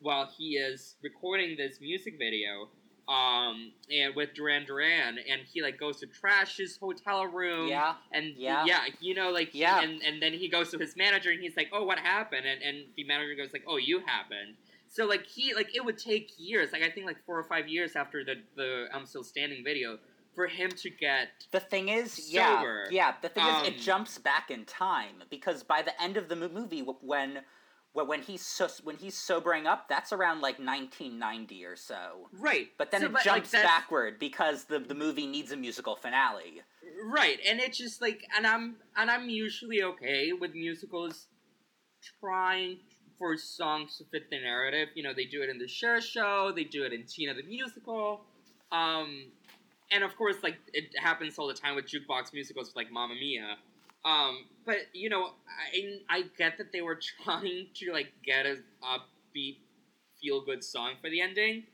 [0.00, 2.68] while he is recording this music video
[3.06, 7.94] um and with Duran Duran and he like goes to trash his hotel room Yeah.
[8.12, 8.64] and Yeah.
[8.64, 9.82] yeah you know like Yeah.
[9.82, 12.62] and and then he goes to his manager and he's like oh what happened and
[12.62, 14.56] and the manager goes like oh you happened
[14.88, 17.68] so like he like it would take years like I think like four or five
[17.68, 19.98] years after the the I'm still standing video
[20.34, 22.86] for him to get The thing is, yeah, Sober.
[22.90, 23.14] yeah.
[23.22, 26.36] The thing is, Um, it jumps back in time because by the end of the
[26.36, 27.44] movie, when
[27.92, 32.28] when he's so, when he's sobering up, that's around like 1990 or so.
[32.32, 35.56] right But then So, it like, jumps that's- backward because the the movie needs a
[35.56, 36.62] musical finale.
[37.04, 41.28] right and it's just like and i'm and i'm usually okay with musicals
[42.20, 42.78] trying
[43.18, 46.52] for songs to fit the narrative you know they do it in the Cher show
[46.54, 48.24] they do it in tina the musical
[48.72, 49.30] um
[49.94, 53.56] and of course like it happens all the time with jukebox musicals like mamma mia.
[54.04, 55.30] Um but you know
[55.72, 59.58] i i get that they were trying to like get a upbeat
[60.20, 61.64] feel good song for the ending.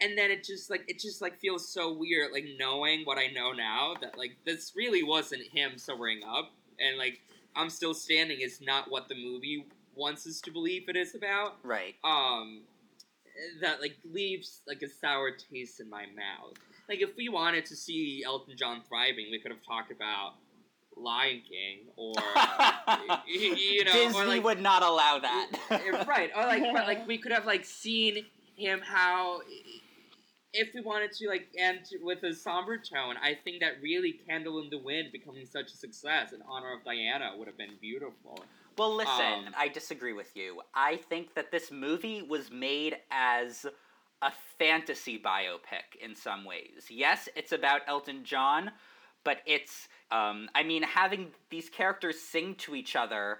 [0.00, 3.26] And then it just like it just like feels so weird like knowing what i
[3.28, 6.50] know now that like this really wasn't him sobering up.
[6.80, 7.20] And like
[7.56, 11.56] i'm still standing is not what the movie wants us to believe it is about.
[11.62, 11.94] Right.
[12.04, 12.62] um
[13.60, 16.58] that like leaves like a sour taste in my mouth
[16.88, 20.34] like if we wanted to see elton john thriving we could have talked about
[20.96, 22.14] lion king or
[23.26, 26.04] you, know Disney or like would not allow that.
[26.08, 28.24] right or like but like we could have like seen
[28.56, 29.40] him how
[30.52, 34.60] if we wanted to like end with a somber tone i think that really candle
[34.60, 38.44] in the wind becoming such a success in honor of diana would have been beautiful
[38.76, 40.62] Well, listen, Um, I disagree with you.
[40.72, 43.66] I think that this movie was made as
[44.22, 46.86] a fantasy biopic in some ways.
[46.88, 48.70] Yes, it's about Elton John,
[49.24, 53.38] but it's, um, I mean, having these characters sing to each other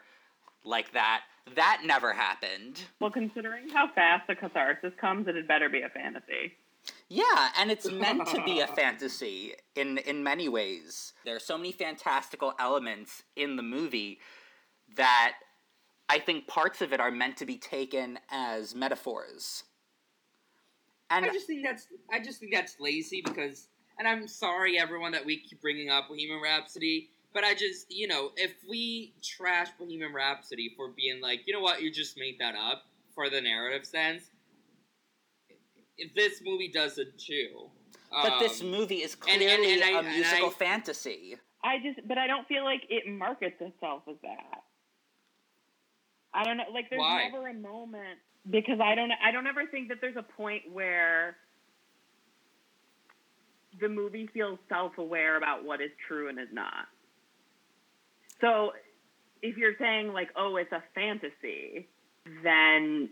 [0.64, 1.22] like that,
[1.56, 2.82] that never happened.
[3.00, 6.54] Well, considering how fast the catharsis comes, it had better be a fantasy.
[7.08, 11.14] Yeah, and it's meant to be a fantasy in in many ways.
[11.24, 14.20] There are so many fantastical elements in the movie
[14.96, 15.34] that
[16.08, 19.64] I think parts of it are meant to be taken as metaphors.
[21.10, 25.12] And I just think that's I just think that's lazy because, and I'm sorry everyone
[25.12, 29.68] that we keep bringing up Bohemian Rhapsody, but I just you know if we trash
[29.78, 32.82] Bohemian Rhapsody for being like you know what you just made that up
[33.14, 34.30] for the narrative sense,
[35.96, 37.70] if this movie does it too.
[38.10, 41.36] but this Um, movie is and- clearly and I- a musical I- fantasy.
[41.64, 44.62] I just, but I don't feel like it markets itself as that.
[46.32, 46.64] I don't know.
[46.72, 47.24] Like, there's Why?
[47.28, 48.20] never a moment
[48.50, 49.12] because I don't.
[49.24, 51.36] I don't ever think that there's a point where
[53.80, 56.86] the movie feels self-aware about what is true and is not.
[58.40, 58.72] So,
[59.42, 61.88] if you're saying like, "Oh, it's a fantasy,"
[62.44, 63.10] then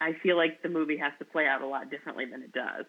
[0.00, 2.86] I feel like the movie has to play out a lot differently than it does.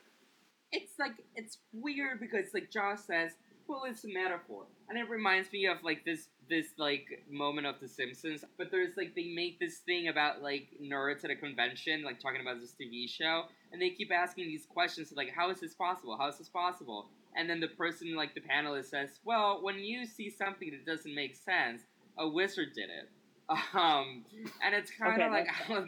[0.71, 3.31] it's like it's weird because like Josh says,
[3.67, 7.75] well, it's a metaphor, and it reminds me of like this this like moment of
[7.79, 8.43] The Simpsons.
[8.57, 12.41] But there's like they make this thing about like nerds at a convention, like talking
[12.41, 16.17] about this TV show, and they keep asking these questions like, how is this possible?
[16.17, 17.07] How is this possible?
[17.35, 21.13] And then the person like the panelist says, well, when you see something that doesn't
[21.13, 21.83] make sense,
[22.17, 23.09] a wizard did it.
[23.73, 24.25] Um,
[24.63, 25.87] and it's kind of Okay, like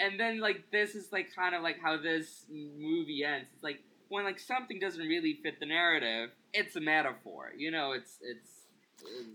[0.00, 3.48] and then like this is like kind of like how this movie ends.
[3.54, 7.52] It's like when like something doesn't really fit the narrative, it's a metaphor.
[7.56, 8.50] You know, it's it's.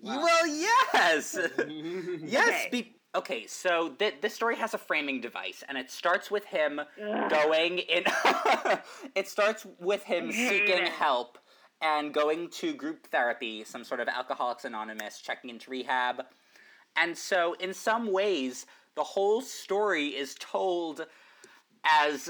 [0.02, 0.24] Wow.
[0.24, 1.38] Well, yes.
[2.22, 2.48] yes.
[2.48, 2.70] Okay.
[2.72, 6.80] Be- okay, so th- this story has a framing device, and it starts with him
[6.80, 7.30] Ugh.
[7.30, 8.04] going in.
[9.16, 10.90] it starts with him seeking it.
[10.90, 11.38] help
[11.82, 16.24] and going to group therapy, some sort of Alcoholics Anonymous, checking into rehab.
[16.96, 21.06] And so, in some ways, the whole story is told
[21.84, 22.30] as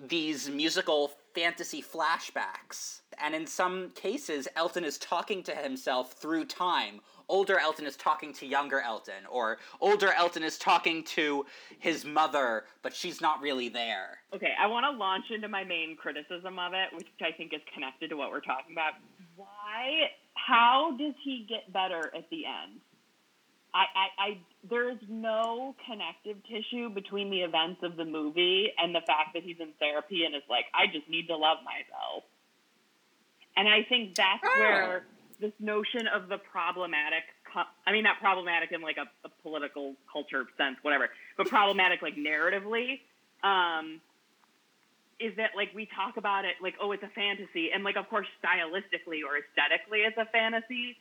[0.00, 3.00] these musical fantasy flashbacks.
[3.22, 7.00] And in some cases, Elton is talking to himself through time.
[7.28, 11.46] Older Elton is talking to younger Elton, or older Elton is talking to
[11.78, 14.18] his mother, but she's not really there.
[14.34, 17.62] Okay, I want to launch into my main criticism of it, which I think is
[17.72, 18.92] connected to what we're talking about.
[19.36, 20.10] Why?
[20.34, 22.80] How does he get better at the end?
[23.74, 24.38] I, I, I
[24.68, 29.42] there is no connective tissue between the events of the movie and the fact that
[29.42, 32.24] he's in therapy and is like, I just need to love myself.
[33.56, 34.58] And I think that's Oh.
[34.58, 35.04] where
[35.40, 37.24] this notion of the problematic,
[37.86, 42.16] I mean, not problematic in like a, a political culture sense, whatever, but problematic like
[42.16, 43.00] narratively,
[43.42, 44.00] um,
[45.20, 47.70] is that like we talk about it like, oh, it's a fantasy.
[47.72, 50.96] And like, of course, stylistically or aesthetically, it's a fantasy.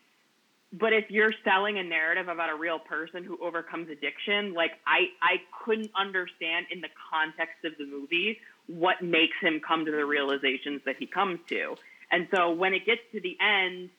[0.72, 5.10] But if you're selling a narrative about a real person who overcomes addiction, like I,
[5.22, 10.06] I couldn't understand in the context of the movie what makes him come to the
[10.06, 11.76] realizations that he comes to.
[12.14, 13.90] And so when it gets to the end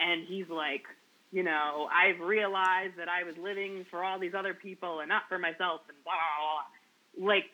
[0.00, 0.82] and he's like,
[1.30, 5.22] you know, I've realized that I was living for all these other people and not
[5.28, 7.30] for myself and blah, blah, blah.
[7.30, 7.44] like,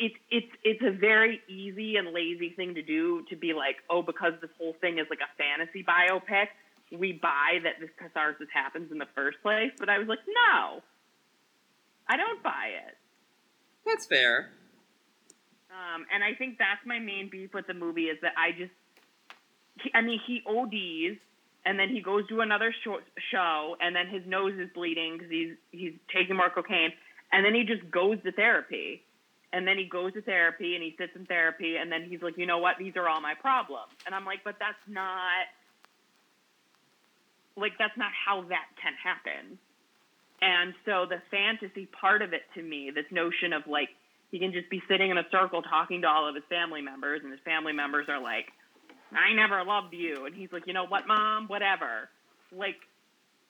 [0.00, 4.02] it's it's it's a very easy and lazy thing to do to be like, oh,
[4.02, 6.48] because this whole thing is like a fantasy biopic,
[6.96, 9.70] we buy that this catharsis happens in the first place.
[9.78, 10.82] But I was like, no,
[12.08, 12.96] I don't buy it.
[13.86, 14.50] That's fair.
[15.78, 18.74] Um, and I think that's my main beef with the movie is that I just,
[19.80, 21.20] he, I mean, he ODs
[21.64, 22.98] and then he goes to another show,
[23.30, 26.92] show and then his nose is bleeding because he's he's taking more cocaine,
[27.30, 29.02] and then he just goes to therapy,
[29.52, 32.38] and then he goes to therapy and he sits in therapy and then he's like,
[32.38, 35.46] you know what, these are all my problems, and I'm like, but that's not,
[37.56, 39.58] like that's not how that can happen.
[40.40, 43.90] And so the fantasy part of it to me, this notion of like
[44.30, 47.20] he can just be sitting in a circle talking to all of his family members,
[47.22, 48.46] and his family members are like,
[49.12, 50.26] I never loved you.
[50.26, 51.46] And he's like, you know what, mom?
[51.48, 52.10] Whatever.
[52.52, 52.76] Like,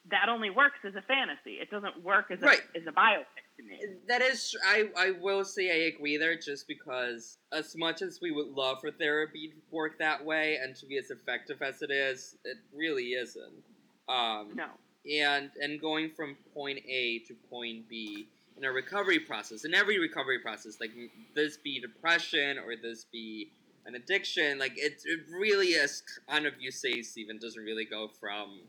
[0.09, 1.55] that only works as a fantasy.
[1.61, 2.61] It doesn't work as a, Right.
[2.75, 3.25] as a biopic
[3.57, 3.79] to me.
[4.07, 8.31] That is, I I will say I agree there, just because as much as we
[8.31, 11.91] would love for therapy to work that way and to be as effective as it
[11.91, 13.63] is, it really isn't.
[14.07, 14.67] Um, No.
[15.11, 18.27] and and going from point A to point B
[18.59, 20.91] in a recovery process, in every recovery process, like
[21.33, 23.49] this be depression or this be
[23.85, 28.09] an addiction, like it it really is kind of you say Stephen doesn't really go
[28.19, 28.59] from,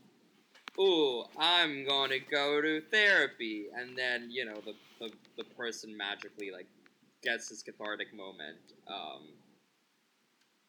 [0.79, 6.51] oh I'm gonna go to therapy, and then you know the the, the person magically
[6.51, 6.67] like
[7.21, 8.57] gets this cathartic moment.
[8.87, 9.27] Um,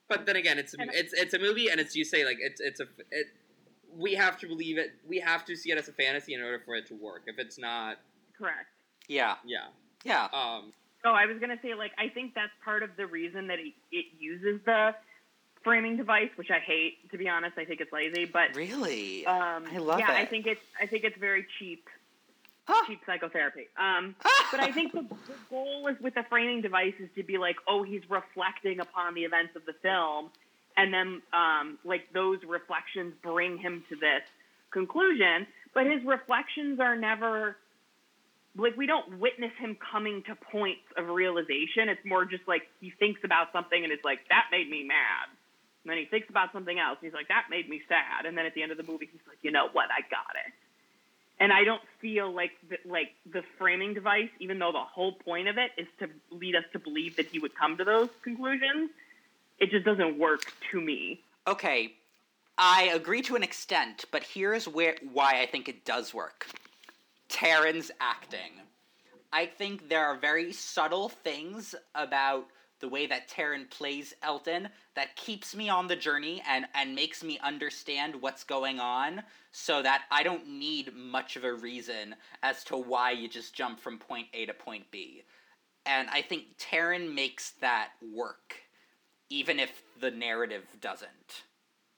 [0.09, 2.61] but then again, it's a, it's it's a movie, and it's you say like it's
[2.61, 3.29] it's a it,
[3.97, 4.95] we have to believe it.
[5.09, 7.23] We have to see it as a fantasy in order for it to work.
[7.27, 7.99] If it's not,
[8.37, 8.72] Correct.
[9.09, 9.67] Yeah, yeah.
[10.05, 10.29] yeah.
[10.33, 10.73] Um,
[11.05, 13.73] Oh, I was gonna say, like, I think that's part of the reason that it,
[13.91, 14.95] it uses the
[15.65, 17.11] framing device, which I hate.
[17.11, 18.25] To be honest, I think it's lazy.
[18.25, 19.27] But Really?
[19.27, 20.05] um, I love it.
[20.09, 21.89] yeah, I think it's I think it's very cheap,
[22.69, 22.85] Huh.
[22.87, 23.67] cheap psychotherapy.
[23.77, 24.15] Um,
[24.53, 27.57] but I think the, the goal is with the framing device is to be like,
[27.67, 30.31] oh, he's reflecting upon the events of the film,
[30.77, 34.23] and then um, like those reflections bring him to this
[34.71, 35.49] conclusion.
[35.75, 37.57] But his reflections are never
[38.57, 41.89] like we don't witness him coming to points of realization.
[41.89, 45.29] It's more just like he thinks about something and it's like that made me mad.
[45.85, 46.99] And then he thinks about something else.
[47.01, 48.27] And he's like that made me sad.
[48.27, 50.37] And then at the end of the movie, he's like, you know what, I got
[50.47, 50.53] it.
[51.41, 55.49] And I don't feel like the, like the framing device, even though the whole point
[55.49, 58.91] of it is to lead us to believe that he would come to those conclusions,
[59.59, 61.21] it just doesn't work to me.
[61.49, 61.95] Okay,
[62.57, 66.47] I agree to an extent, but here's where why I think it does work.
[67.33, 68.61] Taron's acting.
[69.33, 72.47] I think there are very subtle things about
[72.81, 77.25] the way that Taron plays Elton that keeps me on the journey and, and makes
[77.25, 79.23] me understand what's going on
[79.53, 83.81] so that I don't need much of a reason as to why you just jump
[83.81, 85.23] from point A to point B.
[85.87, 88.57] And I think Taron makes that work,
[89.31, 89.71] even if
[90.01, 91.45] the narrative doesn't.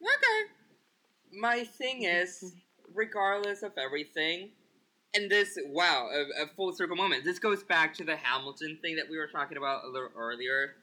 [0.03, 1.39] okay.
[1.39, 2.55] My thing is,
[2.95, 4.51] regardless of everything,
[5.15, 7.25] and this wow, a, a full circle moment.
[7.25, 10.75] This goes back to the Hamilton thing that we were talking about a little earlier.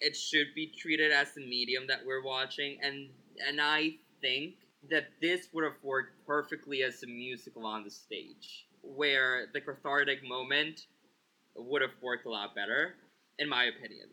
[0.00, 3.10] It should be treated as the medium that we're watching, and
[3.46, 4.54] and I think
[4.90, 10.26] that this would have worked perfectly as a musical on the stage, where the cathartic
[10.26, 10.86] moment
[11.54, 12.94] would have worked a lot better,
[13.38, 14.08] in my opinion.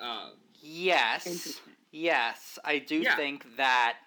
[0.00, 1.60] Um, Yes.
[1.90, 3.16] Yes, I do Yeah.
[3.16, 3.98] think that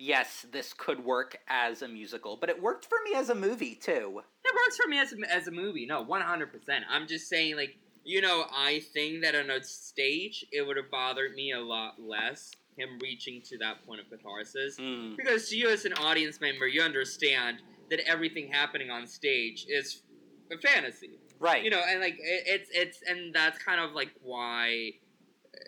[0.00, 3.74] yes, this could work as a musical, but it worked for me as a movie
[3.74, 4.22] too.
[4.44, 5.86] It works for me as a, as a movie.
[5.86, 6.84] No, one hundred percent.
[6.90, 10.90] I'm just saying, like you know, I think that on a stage it would have
[10.90, 15.16] bothered me a lot less him reaching to that point of catharsis Mm.
[15.16, 17.58] because you as an audience member, you understand
[17.90, 20.02] that everything happening on stage is
[20.50, 21.10] a fantasy.
[21.38, 21.62] Right.
[21.62, 24.92] You know, and like it, it's it's and that's kind of like why.
[25.54, 25.58] uh,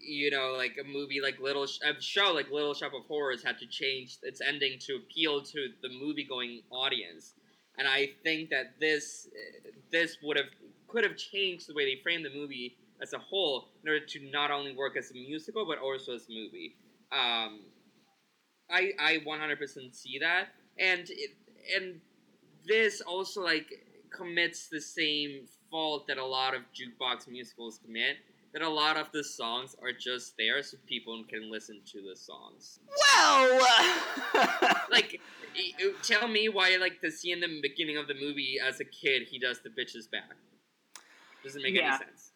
[0.00, 3.58] you know, like a movie like Little a show like Little Shop of Horrors had
[3.58, 7.34] to change its ending to appeal to the movie going audience,
[7.76, 9.28] and I think that this
[9.90, 10.46] this would have
[10.88, 14.30] could have changed the way they framed the movie as a whole in order to
[14.30, 16.76] not only work as a musical but also as a movie.
[17.12, 17.60] Um,
[18.70, 21.30] I I 100% see that, and it,
[21.74, 22.00] and
[22.66, 23.66] this also like
[24.10, 28.16] commits the same fault that a lot of jukebox musicals commit.
[28.54, 32.16] That a lot of the songs are just there so people can listen to the
[32.16, 32.80] songs.
[33.14, 33.60] Well,
[34.90, 35.20] Like,
[35.54, 38.80] y- y- tell me why like the scene in the beginning of the movie as
[38.80, 40.32] a kid he does the bitch's back.
[41.44, 41.88] Doesn't make Yeah.
[41.96, 42.32] any sense.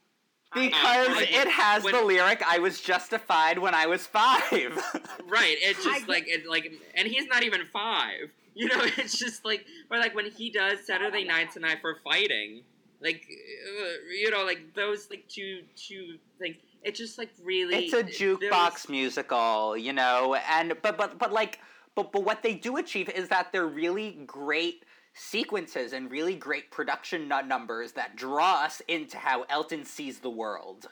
[0.52, 4.52] because Uh, it has when- the lyric "I was justified when I was five.
[5.26, 5.56] Right.
[5.60, 8.30] It's I just like it like and he's not even five.
[8.54, 12.64] You know, it's just like or like when he does Saturday Night Tonight for fighting,
[13.02, 16.56] like uh, you know, like those like two two things.
[16.82, 21.60] It just like really it's a jukebox musical, you know, and but but but like
[21.94, 24.84] but but what they do achieve is that they're really great
[25.14, 30.86] sequences and really great production numbers that draw us into how Elton sees the world.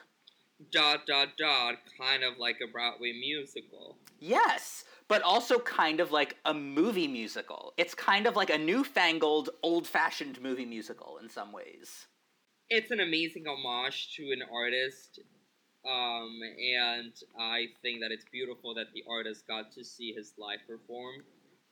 [0.71, 3.97] dot dot dot kind of like a Broadway musical.
[4.19, 7.73] Yes, but also kind of like a movie musical.
[7.75, 12.07] It's kind of like a newfangled, old-fashioned movie musical in some ways.
[12.69, 15.19] It's an amazing homage to an artist.
[15.85, 16.39] Um,
[16.77, 21.15] and I think that it's beautiful that the artist got to see his live perform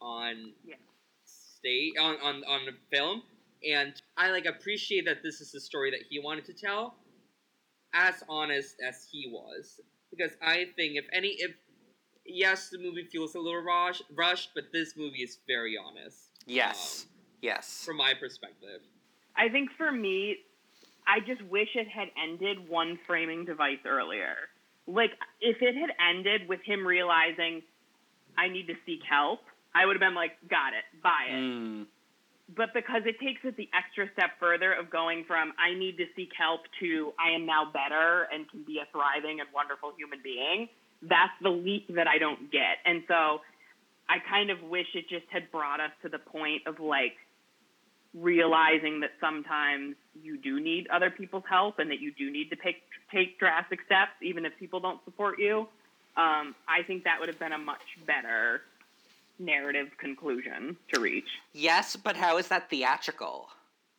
[0.01, 0.75] on Yeah.
[1.23, 3.23] stage on, on on the film,
[3.63, 6.95] and I like appreciate that this is the story that he wanted to tell,
[7.93, 9.79] as honest as he was,
[10.11, 11.51] because I think if any if
[12.25, 16.29] yes the movie feels a little rush, rushed, but this movie is very honest.
[16.45, 17.83] Yes, um, yes.
[17.85, 18.81] from my perspective.
[19.35, 20.37] I think for me,
[21.07, 24.35] I just wish it had ended one framing device earlier.
[24.85, 25.11] Like,
[25.41, 27.61] if it had ended with him realizing,
[28.37, 29.39] I need to seek help,
[29.73, 31.39] I would have been like, got it, buy it.
[31.39, 31.85] Mm.
[32.55, 36.05] But because it takes it the extra step further of going from, I need to
[36.15, 40.19] seek help to, I am now better and can be a thriving and wonderful human
[40.23, 40.67] being,
[41.01, 42.77] that's the leap that I don't get.
[42.85, 43.41] And so
[44.09, 47.13] I kind of wish it just had brought us to the point of like,
[48.13, 52.55] realizing that sometimes you do need other people's help and that you do need to
[52.55, 52.81] take
[53.13, 55.67] take drastic steps even if people don't support you.
[56.17, 58.61] Um, I think that would have been a much better
[59.37, 61.29] narrative conclusion to reach.
[61.53, 63.49] Yes, but how is that theatrical?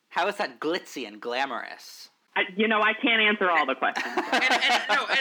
[0.08, 2.08] How is that glitzy and glamorous?
[2.36, 4.06] I, you know, I can't answer all the questions.
[4.32, 5.20] and, and no, and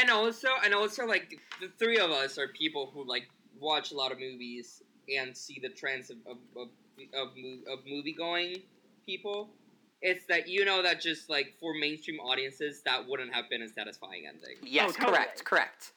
[0.00, 3.28] and also and also like the three of us are people who like
[3.60, 4.82] watch a lot of movies
[5.16, 6.68] and see the trends of of of,
[7.14, 7.28] of,
[7.72, 8.56] of movie going
[9.06, 9.50] people.
[10.02, 13.68] It's that you know that just like for mainstream audiences that wouldn't have been a
[13.68, 14.56] satisfying ending.
[14.62, 15.12] yes, Oh, totally.
[15.16, 15.92] correct, correct.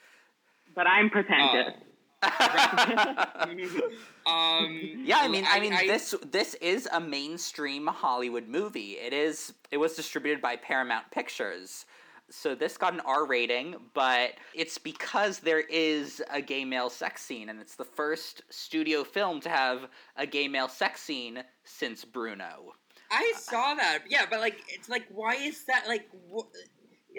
[0.75, 1.73] but I'm pretentious.
[1.73, 1.79] Uh,
[4.25, 8.91] Um, yeah, I mean, I, mean, this this is a mainstream Hollywood movie.
[8.91, 9.51] It is.
[9.69, 11.85] It was distributed by Paramount Pictures,
[12.29, 13.75] so this got an R rating.
[13.93, 19.03] But it's because there is a gay male sex scene, and it's the first studio
[19.03, 22.75] film to have a gay male sex scene since Bruno.
[23.11, 23.99] I saw that.
[24.07, 26.47] Yeah, but like, it's like, why is that like, wh-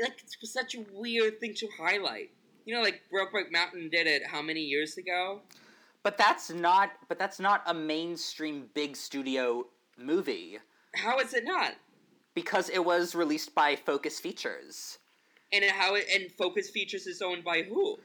[0.00, 2.30] like, it's such a weird thing to highlight.
[2.64, 5.40] You know, like Brokeback Mountain did it how many years ago?
[6.02, 6.90] But that's not.
[7.08, 9.66] But that's not a mainstream big studio
[9.98, 10.58] movie
[10.94, 11.74] How is it not?
[12.34, 14.98] because it was released by Focus Features.
[15.52, 17.96] And how it, and Focus Features is owned by who?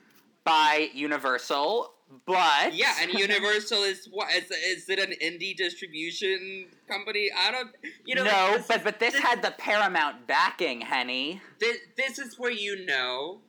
[0.43, 1.91] by Universal,
[2.25, 4.33] but Yeah, and Universal is what?
[4.33, 7.29] Is, is it an indie distribution company?
[7.35, 7.69] I don't.
[8.05, 11.41] You know, no, like, this but but this had the Paramount backing, Henny.
[11.59, 13.41] this, this is where you know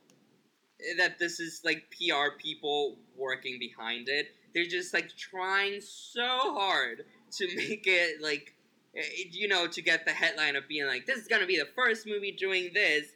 [0.97, 4.33] that this is like PR people working behind it.
[4.53, 8.53] They're just like trying so hard to make it like
[8.95, 9.01] eh,
[9.31, 12.05] you know to get the headline of being like this is gonna be the first
[12.05, 13.07] movie doing this.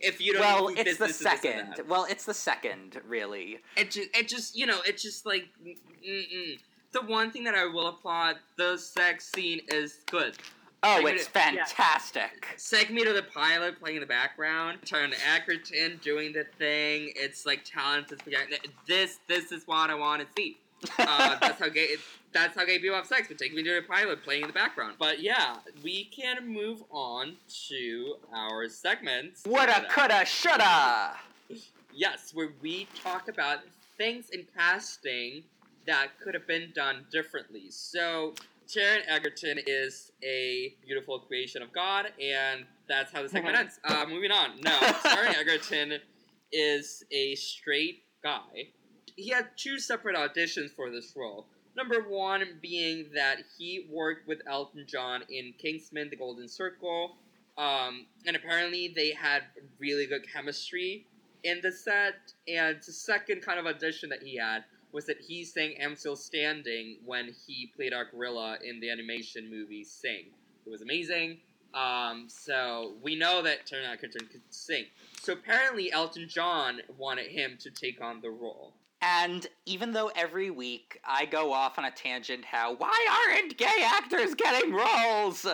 [0.00, 1.88] If you don't Well, it's the this, and this, and second.
[1.88, 3.58] Well, it's the second, really.
[3.76, 6.58] it just, it just you know it's just like mm-mm.
[6.92, 10.36] the one thing that I will applaud the sex scene is good.
[10.82, 11.64] Oh, it's it- yeah.
[11.64, 12.46] fantastic.
[12.56, 17.12] Seg me to the pilot playing in the background, Taron Egerton doing the thing.
[17.16, 18.22] It's like talented.
[18.86, 20.56] This this is what I want to see.
[20.98, 21.96] Uh, that's how gay.
[22.32, 23.28] That's how gay people have sex.
[23.28, 24.94] But take me to the pilot playing in the background.
[24.98, 27.36] But yeah, we can move on
[27.68, 29.44] to our segments.
[29.44, 31.16] Woulda, coulda, shoulda.
[31.92, 33.58] Yes, where we talk about
[33.98, 35.42] things in casting
[35.86, 37.64] that could have been done differently.
[37.70, 38.34] So,
[38.70, 43.80] Taron Egerton is a beautiful creation of God, and that's how the segment ends.
[43.84, 44.60] Uh, moving on.
[44.60, 45.94] No, Taron Egerton
[46.52, 48.68] is a straight guy.
[49.16, 51.46] He had two separate auditions for this role.
[51.76, 57.16] Number one being that he worked with Elton John in Kingsman: The Golden Circle,
[57.58, 59.42] um, and apparently they had
[59.80, 61.06] really good chemistry
[61.42, 62.14] in the set.
[62.46, 66.16] And the second kind of audition that he had was that he sang "Am Still
[66.16, 70.26] Standing" when he played our gorilla in the animation movie Sing.
[70.66, 71.38] It was amazing.
[71.74, 74.86] Um, so we know that Taron Egerton could sing.
[75.22, 78.74] So apparently Elton John wanted him to take on the role.
[79.02, 83.84] And even though every week I go off on a tangent how why aren't gay
[83.84, 85.46] actors getting roles?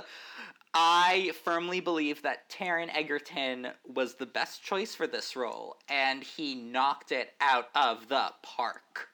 [0.74, 6.54] I firmly believe that Taron Egerton was the best choice for this role, and he
[6.54, 9.08] knocked it out of the park.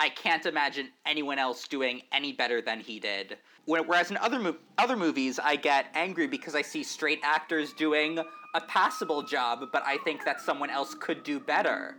[0.00, 3.36] I can't imagine anyone else doing any better than he did.
[3.66, 8.18] Whereas in other mo- other movies, I get angry because I see straight actors doing
[8.54, 11.98] a passable job, but I think that someone else could do better.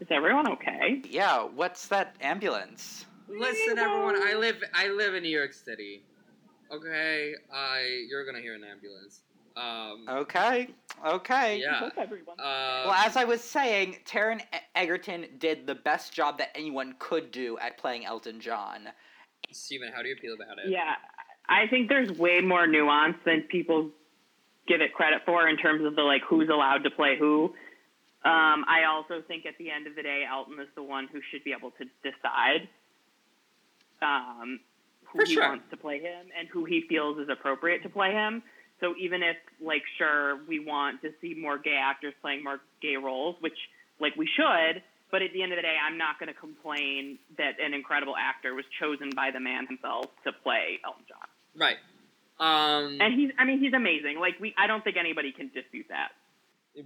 [0.00, 1.02] Is everyone okay?
[1.04, 3.04] Yeah, what's that ambulance?
[3.28, 6.02] Listen, everyone, I live I live in New York City.
[6.72, 9.20] Okay, I you're gonna hear an ambulance.
[9.60, 10.68] Um, Okay,
[11.06, 11.60] okay.
[11.60, 11.78] yeah.
[11.80, 12.38] Hope everyone.
[12.40, 14.44] Uh, Well, as I was saying, Taron E-
[14.74, 18.88] Egerton did the best job that anyone could do at playing Elton John.
[19.52, 20.70] Steven, how do you feel about it?
[20.70, 20.94] Yeah,
[21.48, 23.90] I think there's way more nuance than people
[24.66, 27.54] give it credit for in terms of the like who's allowed to play who.
[28.24, 31.20] Um, I also think at the end of the day, Elton is the one who
[31.30, 32.68] should be able to decide
[34.02, 34.60] um,
[35.06, 35.48] who For he sure.
[35.48, 38.42] wants to play him and who he feels is appropriate to play him.
[38.80, 42.96] So even if, like, sure, we want to see more gay actors playing more gay
[42.96, 43.56] roles, which,
[44.00, 47.18] like, we should, but at the end of the day, I'm not going to complain
[47.36, 51.28] that an incredible actor was chosen by the man himself to play Elton John.
[51.56, 51.76] Right.
[52.38, 54.18] Um, And he's, I mean, he's amazing.
[54.18, 56.12] Like, we, I don't think anybody can dispute that.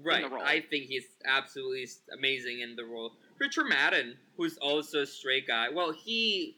[0.02, 0.24] right.
[0.42, 1.86] I think he's absolutely
[2.16, 3.12] amazing in the role.
[3.38, 5.68] Richard Madden, who's also a straight guy.
[5.70, 6.56] Well, he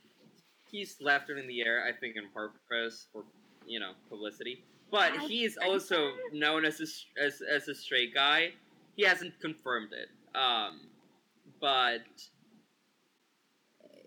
[0.71, 1.85] he's left it in the air.
[1.85, 3.25] I think in purpose for
[3.67, 4.63] you know publicity.
[4.91, 8.53] But I he's think also known as a, as as a straight guy.
[8.95, 10.09] He hasn't confirmed it.
[10.39, 10.81] Um,
[11.61, 12.03] but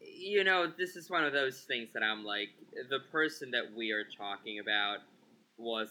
[0.02, 2.50] you know, this is one of those things that I'm like,
[2.90, 4.98] the person that we are talking about
[5.58, 5.90] was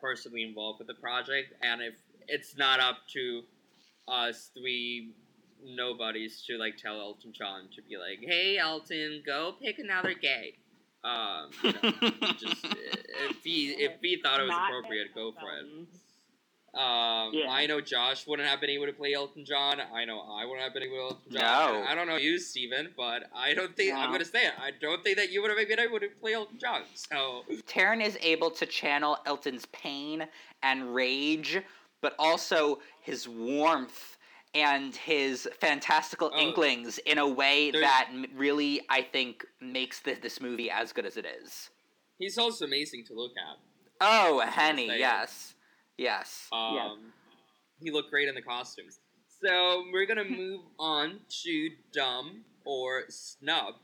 [0.00, 1.94] personally involved with the project, and if
[2.28, 3.42] it's not up to
[4.08, 5.12] us three
[5.64, 10.56] nobodies to like tell Elton John to be like, "Hey, Elton, go pick another gay."
[11.04, 15.50] Um, you know, just if he if he thought it was Not appropriate, go for
[15.58, 15.66] it.
[16.74, 17.50] Um, Yeah.
[17.50, 19.78] I know Josh wouldn't have been able to play Elton John.
[19.94, 21.74] I know I wouldn't have been able to Elton John.
[21.74, 21.84] No.
[21.86, 24.54] I don't know you, Steven, but I don't think I'm gonna say it.
[24.58, 26.82] I don't think that you would have been able to play Elton John.
[26.94, 30.26] So Taron is able to channel Elton's pain
[30.62, 31.60] and rage,
[32.00, 34.11] but also his warmth
[34.54, 36.38] and his fantastical Oh.
[36.38, 41.06] inklings in a way There's- that really, I think, makes this, this movie as good
[41.06, 41.70] as it is.
[42.18, 43.56] he's also amazing to look at.
[44.00, 45.54] Oh, Henny, yes.
[45.96, 46.48] Yes.
[46.52, 47.12] Um, Yes.
[47.82, 49.00] He looked great in the costumes.
[49.44, 53.74] So we're gonna move on to dumb or snub.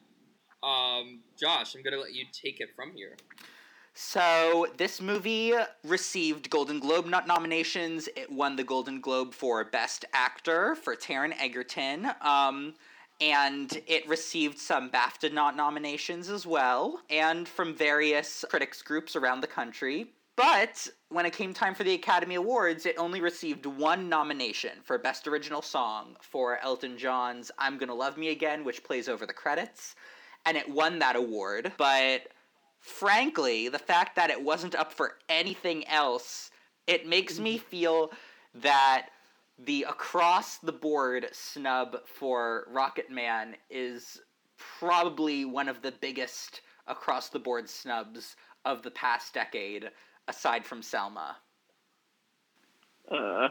[0.62, 3.16] Um, Josh, I'm gonna let you take it from here.
[4.00, 8.08] So this movie received Golden Globe no- nominations.
[8.14, 12.08] It won the Golden Globe for Best Actor for Taron Egerton.
[12.20, 12.74] Um,
[13.20, 19.40] and it received some BAFTA no- nominations as well, and from various critics groups around
[19.40, 20.12] the country.
[20.36, 24.96] But when it came time for the Academy Awards, it only received one nomination for
[24.98, 29.32] Best Original Song for Elton John's I'm Gonna Love Me Again, which plays over the
[29.32, 29.96] credits.
[30.46, 31.72] And it won that award.
[31.76, 32.28] But
[32.80, 36.50] frankly, the fact that it wasn't up for anything else,
[36.86, 38.10] it makes me feel
[38.54, 39.08] that
[39.58, 44.20] the across the board snub for Rocketman is
[44.56, 49.90] probably one of the biggest across the board snubs of the past decade,
[50.26, 51.36] aside from Selma.
[53.10, 53.48] Uh,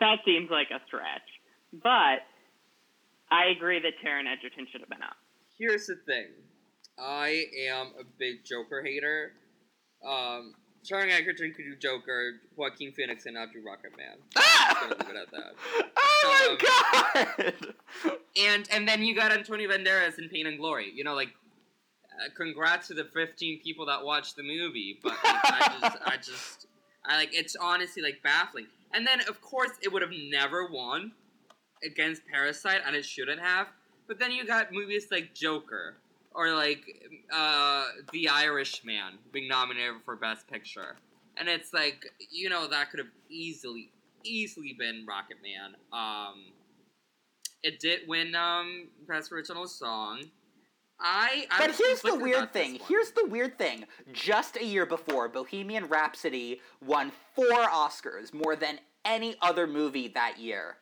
[0.00, 1.22] that seems like a stretch.
[1.72, 2.22] But
[3.30, 5.16] I agree that Taron Egerton should have been up.
[5.58, 6.28] Here's the thing.
[6.98, 9.32] I am a big Joker hater.
[10.06, 14.18] Um, Taron Egerton could do Joker, Joaquin Phoenix cannot do Rocketman.
[14.36, 15.52] I'm gonna leave it at that.
[16.24, 17.52] Oh my
[18.04, 18.12] god!
[18.36, 20.90] And and then you got Antonio Banderas in Pain and Glory.
[20.92, 21.30] You know, like,
[22.12, 24.98] uh, congrats to the 15 people that watched the movie.
[25.02, 26.66] But like, I just, I just,
[27.04, 28.66] I like, it's honestly like baffling.
[28.92, 31.12] And then of course it would have never won
[31.84, 33.68] against Parasite, and it shouldn't have.
[34.08, 35.96] But then you got movies like Joker
[36.34, 36.84] or like
[37.32, 40.96] uh, The Irishman being nominated for Best Picture,
[41.36, 43.90] and it's like you know that could have easily,
[44.24, 45.74] easily been Rocketman.
[45.96, 46.52] Um,
[47.62, 50.22] it did win um, Best Original Song.
[51.00, 52.78] I, I But here's the weird thing.
[52.86, 53.86] Here's the weird thing.
[54.12, 60.38] Just a year before, Bohemian Rhapsody won four Oscars, more than any other movie that
[60.38, 60.76] year.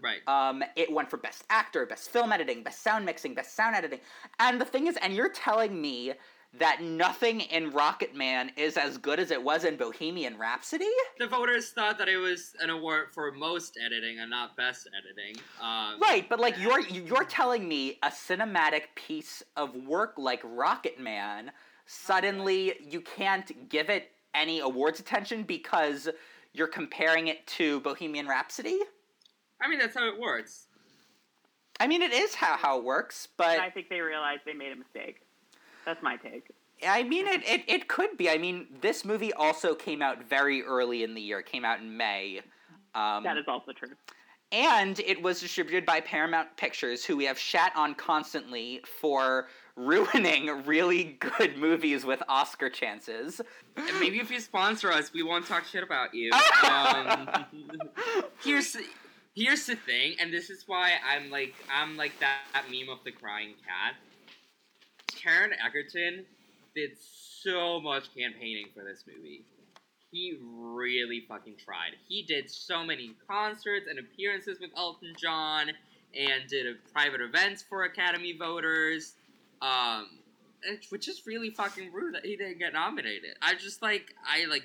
[0.00, 0.26] Right.
[0.26, 4.00] Um, it won for Best Actor, Best Film Editing, Best Sound Mixing, Best Sound Editing.
[4.40, 6.14] And the thing is, and you're telling me
[6.58, 10.90] that nothing in Rocketman is as good as it was in Bohemian Rhapsody?
[11.18, 15.40] the voters thought that it was an award for most editing and not best editing.
[15.60, 21.48] Um, Right, but like you're you're telling me a cinematic piece of work like Rocketman,
[21.86, 26.08] suddenly you can't give it any awards attention because
[26.52, 28.78] you're comparing it to Bohemian Rhapsody?
[29.62, 30.66] I mean, that's how it works.
[31.80, 34.72] I mean, it is how, how it works, but I think they realized they made
[34.72, 35.22] a mistake.
[35.86, 36.48] That's my take.
[36.86, 38.28] I mean, it, it, it could be.
[38.28, 41.40] I mean, this movie also came out very early in the year.
[41.40, 42.40] It came out in May.
[42.94, 43.88] Um, That is also true.
[44.50, 50.64] and it was distributed by Paramount Pictures, who we have shat on constantly for ruining
[50.66, 53.40] really good movies with Oscar chances.
[53.76, 56.30] And maybe if you sponsor us, we won't talk shit about you.
[56.64, 57.28] Um,
[58.44, 58.76] here's
[59.34, 63.02] here's the thing, and this is why I'm like I'm like that, that meme of
[63.04, 63.94] the crying cat.
[65.08, 66.24] Taron Egerton
[66.74, 69.44] did so much campaigning for this movie.
[70.10, 71.92] He really fucking tried.
[72.06, 75.70] He did so many concerts and appearances with Elton John,
[76.18, 79.14] and did private events for Academy voters.
[79.60, 80.06] Um,
[80.90, 83.36] which is really fucking rude that he didn't get nominated.
[83.40, 84.64] I just like I like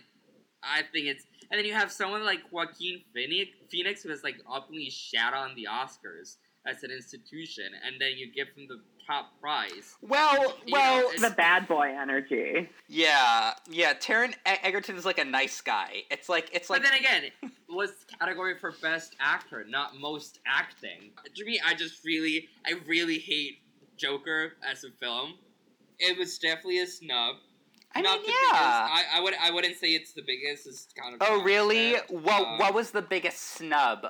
[0.63, 4.37] I think it's and then you have someone like Joaquin Phoenix, Phoenix who has like
[4.51, 9.39] openly shat on the Oscars as an institution, and then you give him the top
[9.39, 9.95] prize.
[10.01, 12.69] Well, You well, know, The bad boy energy.
[12.89, 13.93] yeah, yeah.
[13.93, 16.03] Taron Egerton is like a nice guy.
[16.11, 17.31] It's like it's like but then again,
[17.69, 21.11] was category for best actor, not most acting.
[21.35, 23.59] To me, I just really, I really hate
[23.95, 25.35] Joker as a film.
[25.99, 27.37] It was definitely a snub.
[27.97, 28.51] I not mean, the yeah.
[28.51, 28.63] biggest.
[28.63, 30.67] I, I would, I wouldn't say it's the biggest.
[30.67, 31.21] It's kind of.
[31.21, 31.93] Oh, really?
[31.93, 32.11] concept.
[32.11, 34.07] What Um, what was the biggest snub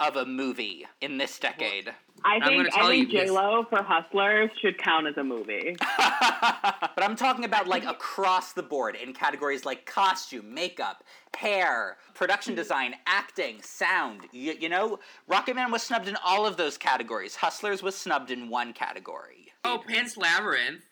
[0.00, 1.92] of a movie in this decade?
[2.24, 3.20] I I'm think gonna I think you.
[3.20, 5.76] J Lo for Hustlers should count as a movie.
[5.98, 11.04] but I'm talking about like across the board in categories like costume, makeup,
[11.36, 14.22] hair, production design, acting, sound.
[14.32, 14.98] You, you know,
[15.30, 17.36] Rocketman was snubbed in all of those categories.
[17.36, 19.52] Hustlers was snubbed in one category.
[19.64, 20.82] Oh, Pan's Labyrinth.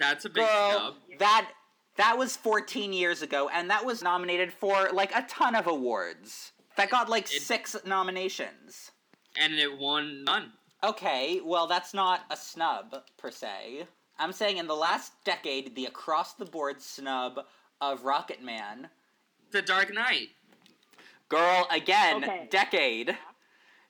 [0.00, 0.94] That's a big Girl, snub.
[1.18, 1.50] that
[1.96, 6.52] that was 14 years ago, and that was nominated for like a ton of awards.
[6.76, 8.90] That got like It- six nominations.
[9.36, 10.54] And it won none.
[10.82, 13.86] Okay, well, that's not a snub per se.
[14.18, 17.46] I'm saying in the last decade, the across the board snub
[17.80, 18.88] of Rocketman.
[19.50, 20.30] The Dark Knight.
[21.28, 22.48] Girl, again, Okay.
[22.50, 23.18] decade.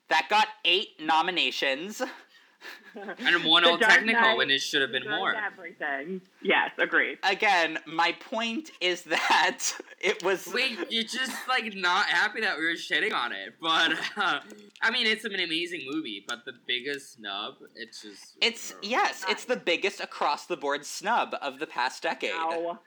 [0.09, 2.01] That got eight nominations.
[2.95, 5.33] And one The old technical Knight when it should have been Does more.
[5.33, 6.21] Everything.
[6.41, 7.19] Yes, agreed.
[7.23, 9.59] Again, my point is that
[9.99, 10.47] it was.
[10.53, 14.39] Wait, you're just like not happy that we were shitting on it, but uh,
[14.81, 16.25] I mean, it's an amazing movie.
[16.27, 21.35] But the biggest snub, it's just It's, yes, it's the biggest across the board snub
[21.41, 22.31] of the past decade.
[22.31, 22.79] No.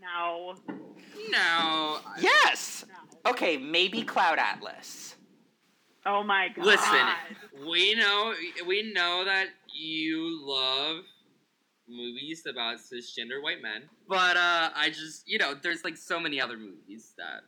[0.00, 0.54] No.
[1.30, 1.98] no.
[2.18, 2.86] Yes!
[2.88, 3.30] No.
[3.32, 5.16] Okay, maybe Cloud Atlas.
[6.06, 6.64] Oh my god.
[6.64, 7.06] Listen,
[7.68, 8.34] we know
[8.66, 11.04] we know that you love
[11.88, 16.40] movies about cisgender white men, but uh, I just you know, there's like so many
[16.40, 17.42] other movies that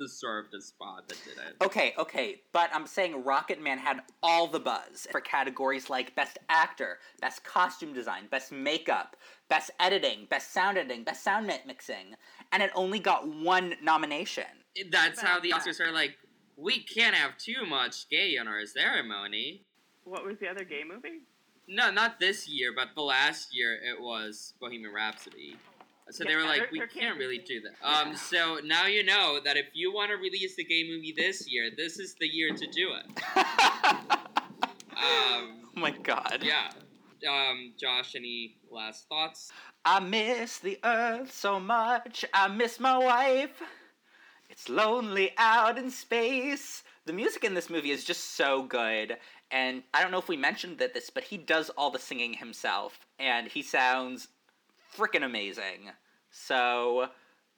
[0.00, 1.62] deserved a spot that didn't.
[1.62, 6.98] Okay, okay, but I'm saying Rocketman had all the buzz for categories like Best Actor,
[7.20, 9.16] Best Costume Design, Best Makeup,
[9.48, 12.14] Best Editing, Best Sound Editing, Best Sound mi- Mixing,
[12.50, 14.44] and it only got one nomination.
[14.90, 16.16] That's how the Oscars are like.
[16.56, 19.64] We can't have too much gay in our ceremony.
[20.04, 21.20] What was the other gay movie?
[21.68, 25.56] No, not this year, but the last year it was Bohemian Rhapsody.
[26.10, 27.74] So they were like, we can't can't really do that.
[27.86, 31.48] Um, so now you know that if you want to release the gay movie this
[31.50, 34.18] year, this is the year to do it.
[35.02, 36.42] Um, oh my god.
[36.42, 36.70] yeah.
[37.28, 39.50] Um, Josh, any last thoughts?
[39.84, 42.24] I miss the earth so much.
[42.32, 43.62] I miss my wife.
[44.52, 46.82] It's lonely out in space.
[47.06, 49.16] The music in this movie is just so good.
[49.50, 52.34] And I don't know if we mentioned that this, but he does all the singing
[52.34, 53.00] himself.
[53.18, 54.28] And he sounds
[54.94, 55.90] freaking amazing.
[56.30, 57.08] So,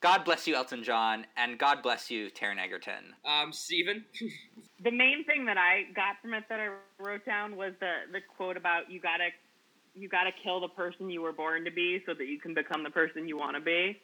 [0.00, 1.26] God bless you, Elton John.
[1.36, 3.12] And God bless you, Taron Egerton.
[3.24, 4.04] Um, Steven?
[4.82, 6.68] The main thing that I got from it that I
[7.02, 9.28] wrote down was the the quote about you gotta
[9.94, 12.82] you gotta kill the person you were born to be so that you can become
[12.82, 13.98] the person you want to be.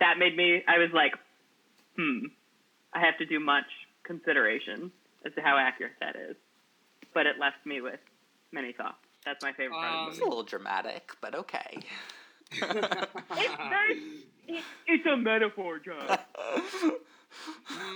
[0.00, 0.62] That made me.
[0.68, 1.12] I was like,
[1.96, 2.26] hmm.
[2.92, 3.66] I have to do much
[4.02, 4.90] consideration
[5.24, 6.36] as to how accurate that is.
[7.14, 8.00] But it left me with
[8.52, 8.96] many thoughts.
[9.24, 10.10] That's my favorite part of it.
[10.12, 11.80] It's a little dramatic, but okay.
[12.50, 14.24] It's very.
[14.46, 16.18] It, it's a metaphor, Josh.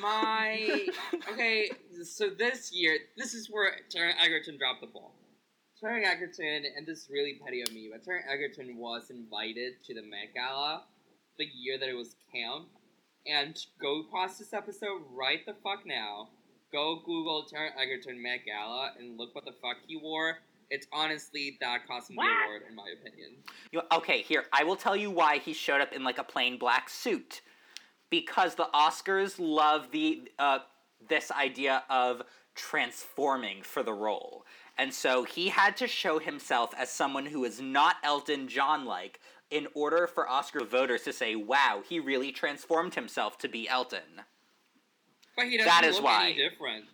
[0.03, 0.87] My
[1.33, 1.71] okay,
[2.05, 5.15] so this year, this is where Taron Egerton dropped the ball.
[5.83, 9.95] Taron Egerton, and this is really petty of me, but Taron Egerton was invited to
[9.95, 10.85] the Met Gala
[11.39, 12.69] the year that it was camp.
[13.27, 16.29] And go pause this episode right the fuck now.
[16.73, 20.39] Go Google Taron Egerton Met Gala and look what the fuck he wore.
[20.71, 22.45] It's honestly that cost him the What?
[22.47, 23.33] award, in my opinion.
[23.71, 26.59] You- okay, here, I will tell you why he showed up in like a plain
[26.59, 27.43] black suit.
[28.11, 30.61] Because the Oscars love the uh,
[31.09, 32.23] this idea of
[32.55, 34.45] transforming for the role.
[34.79, 39.21] And so he had to show himself as someone who is not Elton John like
[39.53, 44.23] in order for Oscar voters to say, wow, he really transformed himself to be Elton.
[45.37, 46.25] But he doesn't That is look why.
[46.31, 46.87] any different.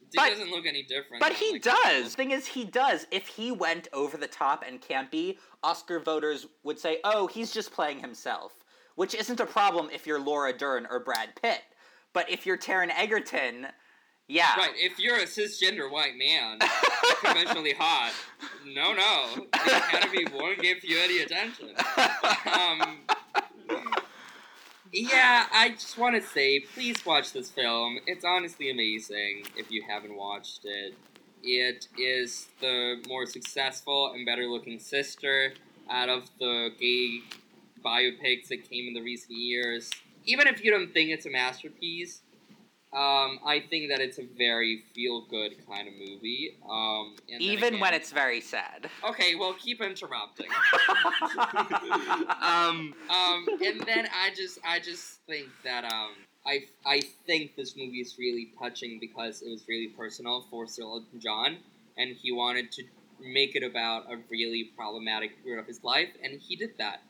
[0.00, 1.20] He But- doesn't look any different.
[1.20, 2.10] But he like, does.
[2.10, 3.06] The thing is, he does.
[3.10, 7.72] If he went over the top and campy, Oscar voters would say, "Oh, he's just
[7.72, 8.52] playing himself,"
[8.96, 11.62] which isn't a problem if you're Laura Dern or Brad Pitt.
[12.12, 13.68] But if you're Taron Egerton,
[14.32, 16.58] yeah, Right, if you're a cisgender white man,
[17.22, 18.12] conventionally hot,
[18.66, 21.68] no, no, the Academy won't give you any attention.
[22.50, 23.00] Um,
[24.90, 27.98] yeah, I just want to say, please watch this film.
[28.06, 30.94] It's honestly amazing if you haven't watched it.
[31.42, 35.52] It is the more successful and better looking sister
[35.90, 37.20] out of the gay
[37.84, 39.90] biopics that came in the recent years.
[40.24, 42.22] Even if you don't think it's a masterpiece,
[42.94, 46.58] um, I think that it's a very feel good kind of movie.
[46.70, 48.90] Um, even when it's very sad.
[49.02, 50.48] Okay, well, keep interrupting.
[52.42, 56.10] um, um, and then I just, I just think that um,
[56.46, 60.82] I, I think this movie is really touching because it was really personal for Sir
[60.82, 61.56] Elton John,
[61.96, 62.82] and he wanted to
[63.22, 67.02] make it about a really problematic period of his life, and he did that.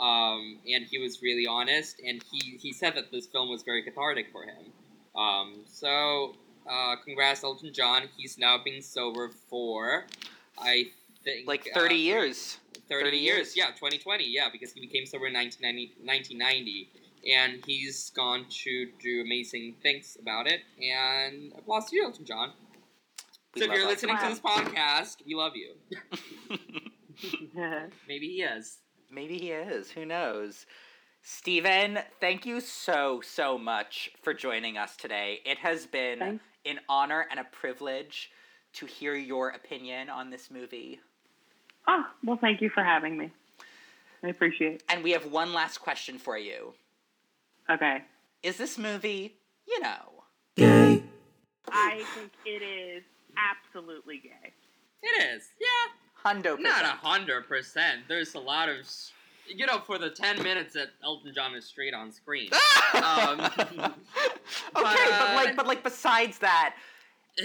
[0.00, 3.82] Um, and he was really honest, and he, he said that this film was very
[3.82, 4.72] cathartic for him.
[5.16, 6.34] Um, so,
[6.70, 8.02] uh, congrats, Elton John.
[8.16, 10.04] He's now been sober for,
[10.58, 10.86] I
[11.24, 12.58] think, like uh, 30 years.
[12.88, 13.36] 30, 30 years.
[13.36, 13.56] years.
[13.56, 14.24] Yeah, 2020.
[14.28, 16.90] Yeah, because he became sober in 1990, 1990.
[17.34, 20.60] And he's gone to do amazing things about it.
[20.80, 22.52] And applause to you, Elton John.
[23.54, 25.74] We so if you're Elton listening to this podcast, we love you.
[28.08, 28.78] Maybe he is.
[29.10, 29.90] Maybe he is.
[29.90, 30.66] Who knows?
[31.30, 35.40] Steven, thank you so, so much for joining us today.
[35.44, 36.44] It has been Thanks.
[36.64, 38.30] an honor and a privilege
[38.74, 41.00] to hear your opinion on this movie.
[41.88, 43.32] oh, well, thank you for having me.
[44.22, 44.82] I appreciate it.
[44.88, 46.74] And we have one last question for you.
[47.68, 48.04] Okay.
[48.44, 49.34] Is this movie,
[49.66, 50.22] you know,
[50.56, 51.02] gay?
[51.72, 53.02] I think it is
[53.36, 54.52] absolutely gay.
[55.02, 55.42] It is.
[55.60, 56.24] Yeah.
[56.32, 56.84] hundo Not percent?
[56.84, 58.00] a hundred percent.
[58.06, 59.10] There's a lot of, s-
[59.48, 62.50] you know, for the ten minutes that Elton John is straight on screen.
[62.94, 63.96] um, okay, but,
[64.74, 66.74] but, uh, like, but like, besides that,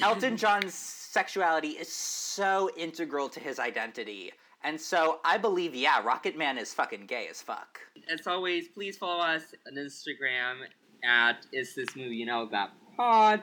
[0.01, 4.31] Elton John's sexuality is so integral to his identity,
[4.63, 7.79] and so I believe, yeah, Rocketman is fucking gay as fuck.
[8.11, 10.57] as always, please follow us on Instagram
[11.03, 13.41] at Is This Movie You Know That Pod,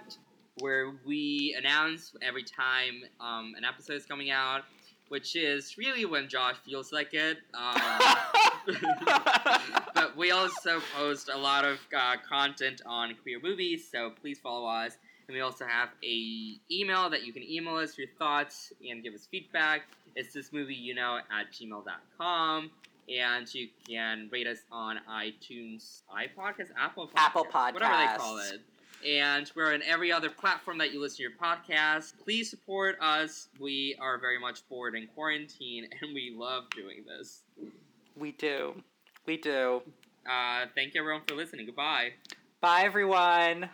[0.61, 4.63] where we announce every time um, an episode is coming out,
[5.09, 7.39] which is really when Josh feels like it.
[7.55, 7.75] Um,
[9.95, 14.67] but we also post a lot of uh, content on queer movies, so please follow
[14.67, 14.97] us.
[15.29, 19.15] And we also have a email that you can email us your thoughts and give
[19.15, 19.83] us feedback.
[20.17, 22.71] It's this movie you know at gmail.com.
[23.15, 28.61] And you can rate us on iTunes, iPodcast, Apple Podcasts, Apple whatever they call it.
[29.07, 32.15] And we're on every other platform that you listen to your podcast.
[32.23, 33.49] Please support us.
[33.61, 37.43] We are very much bored in quarantine, and we love doing this.
[38.19, 38.83] We do.
[39.27, 39.83] We do.
[40.29, 41.67] Uh, thank you everyone for listening.
[41.67, 42.11] Goodbye.
[42.61, 43.71] Bye, everyone.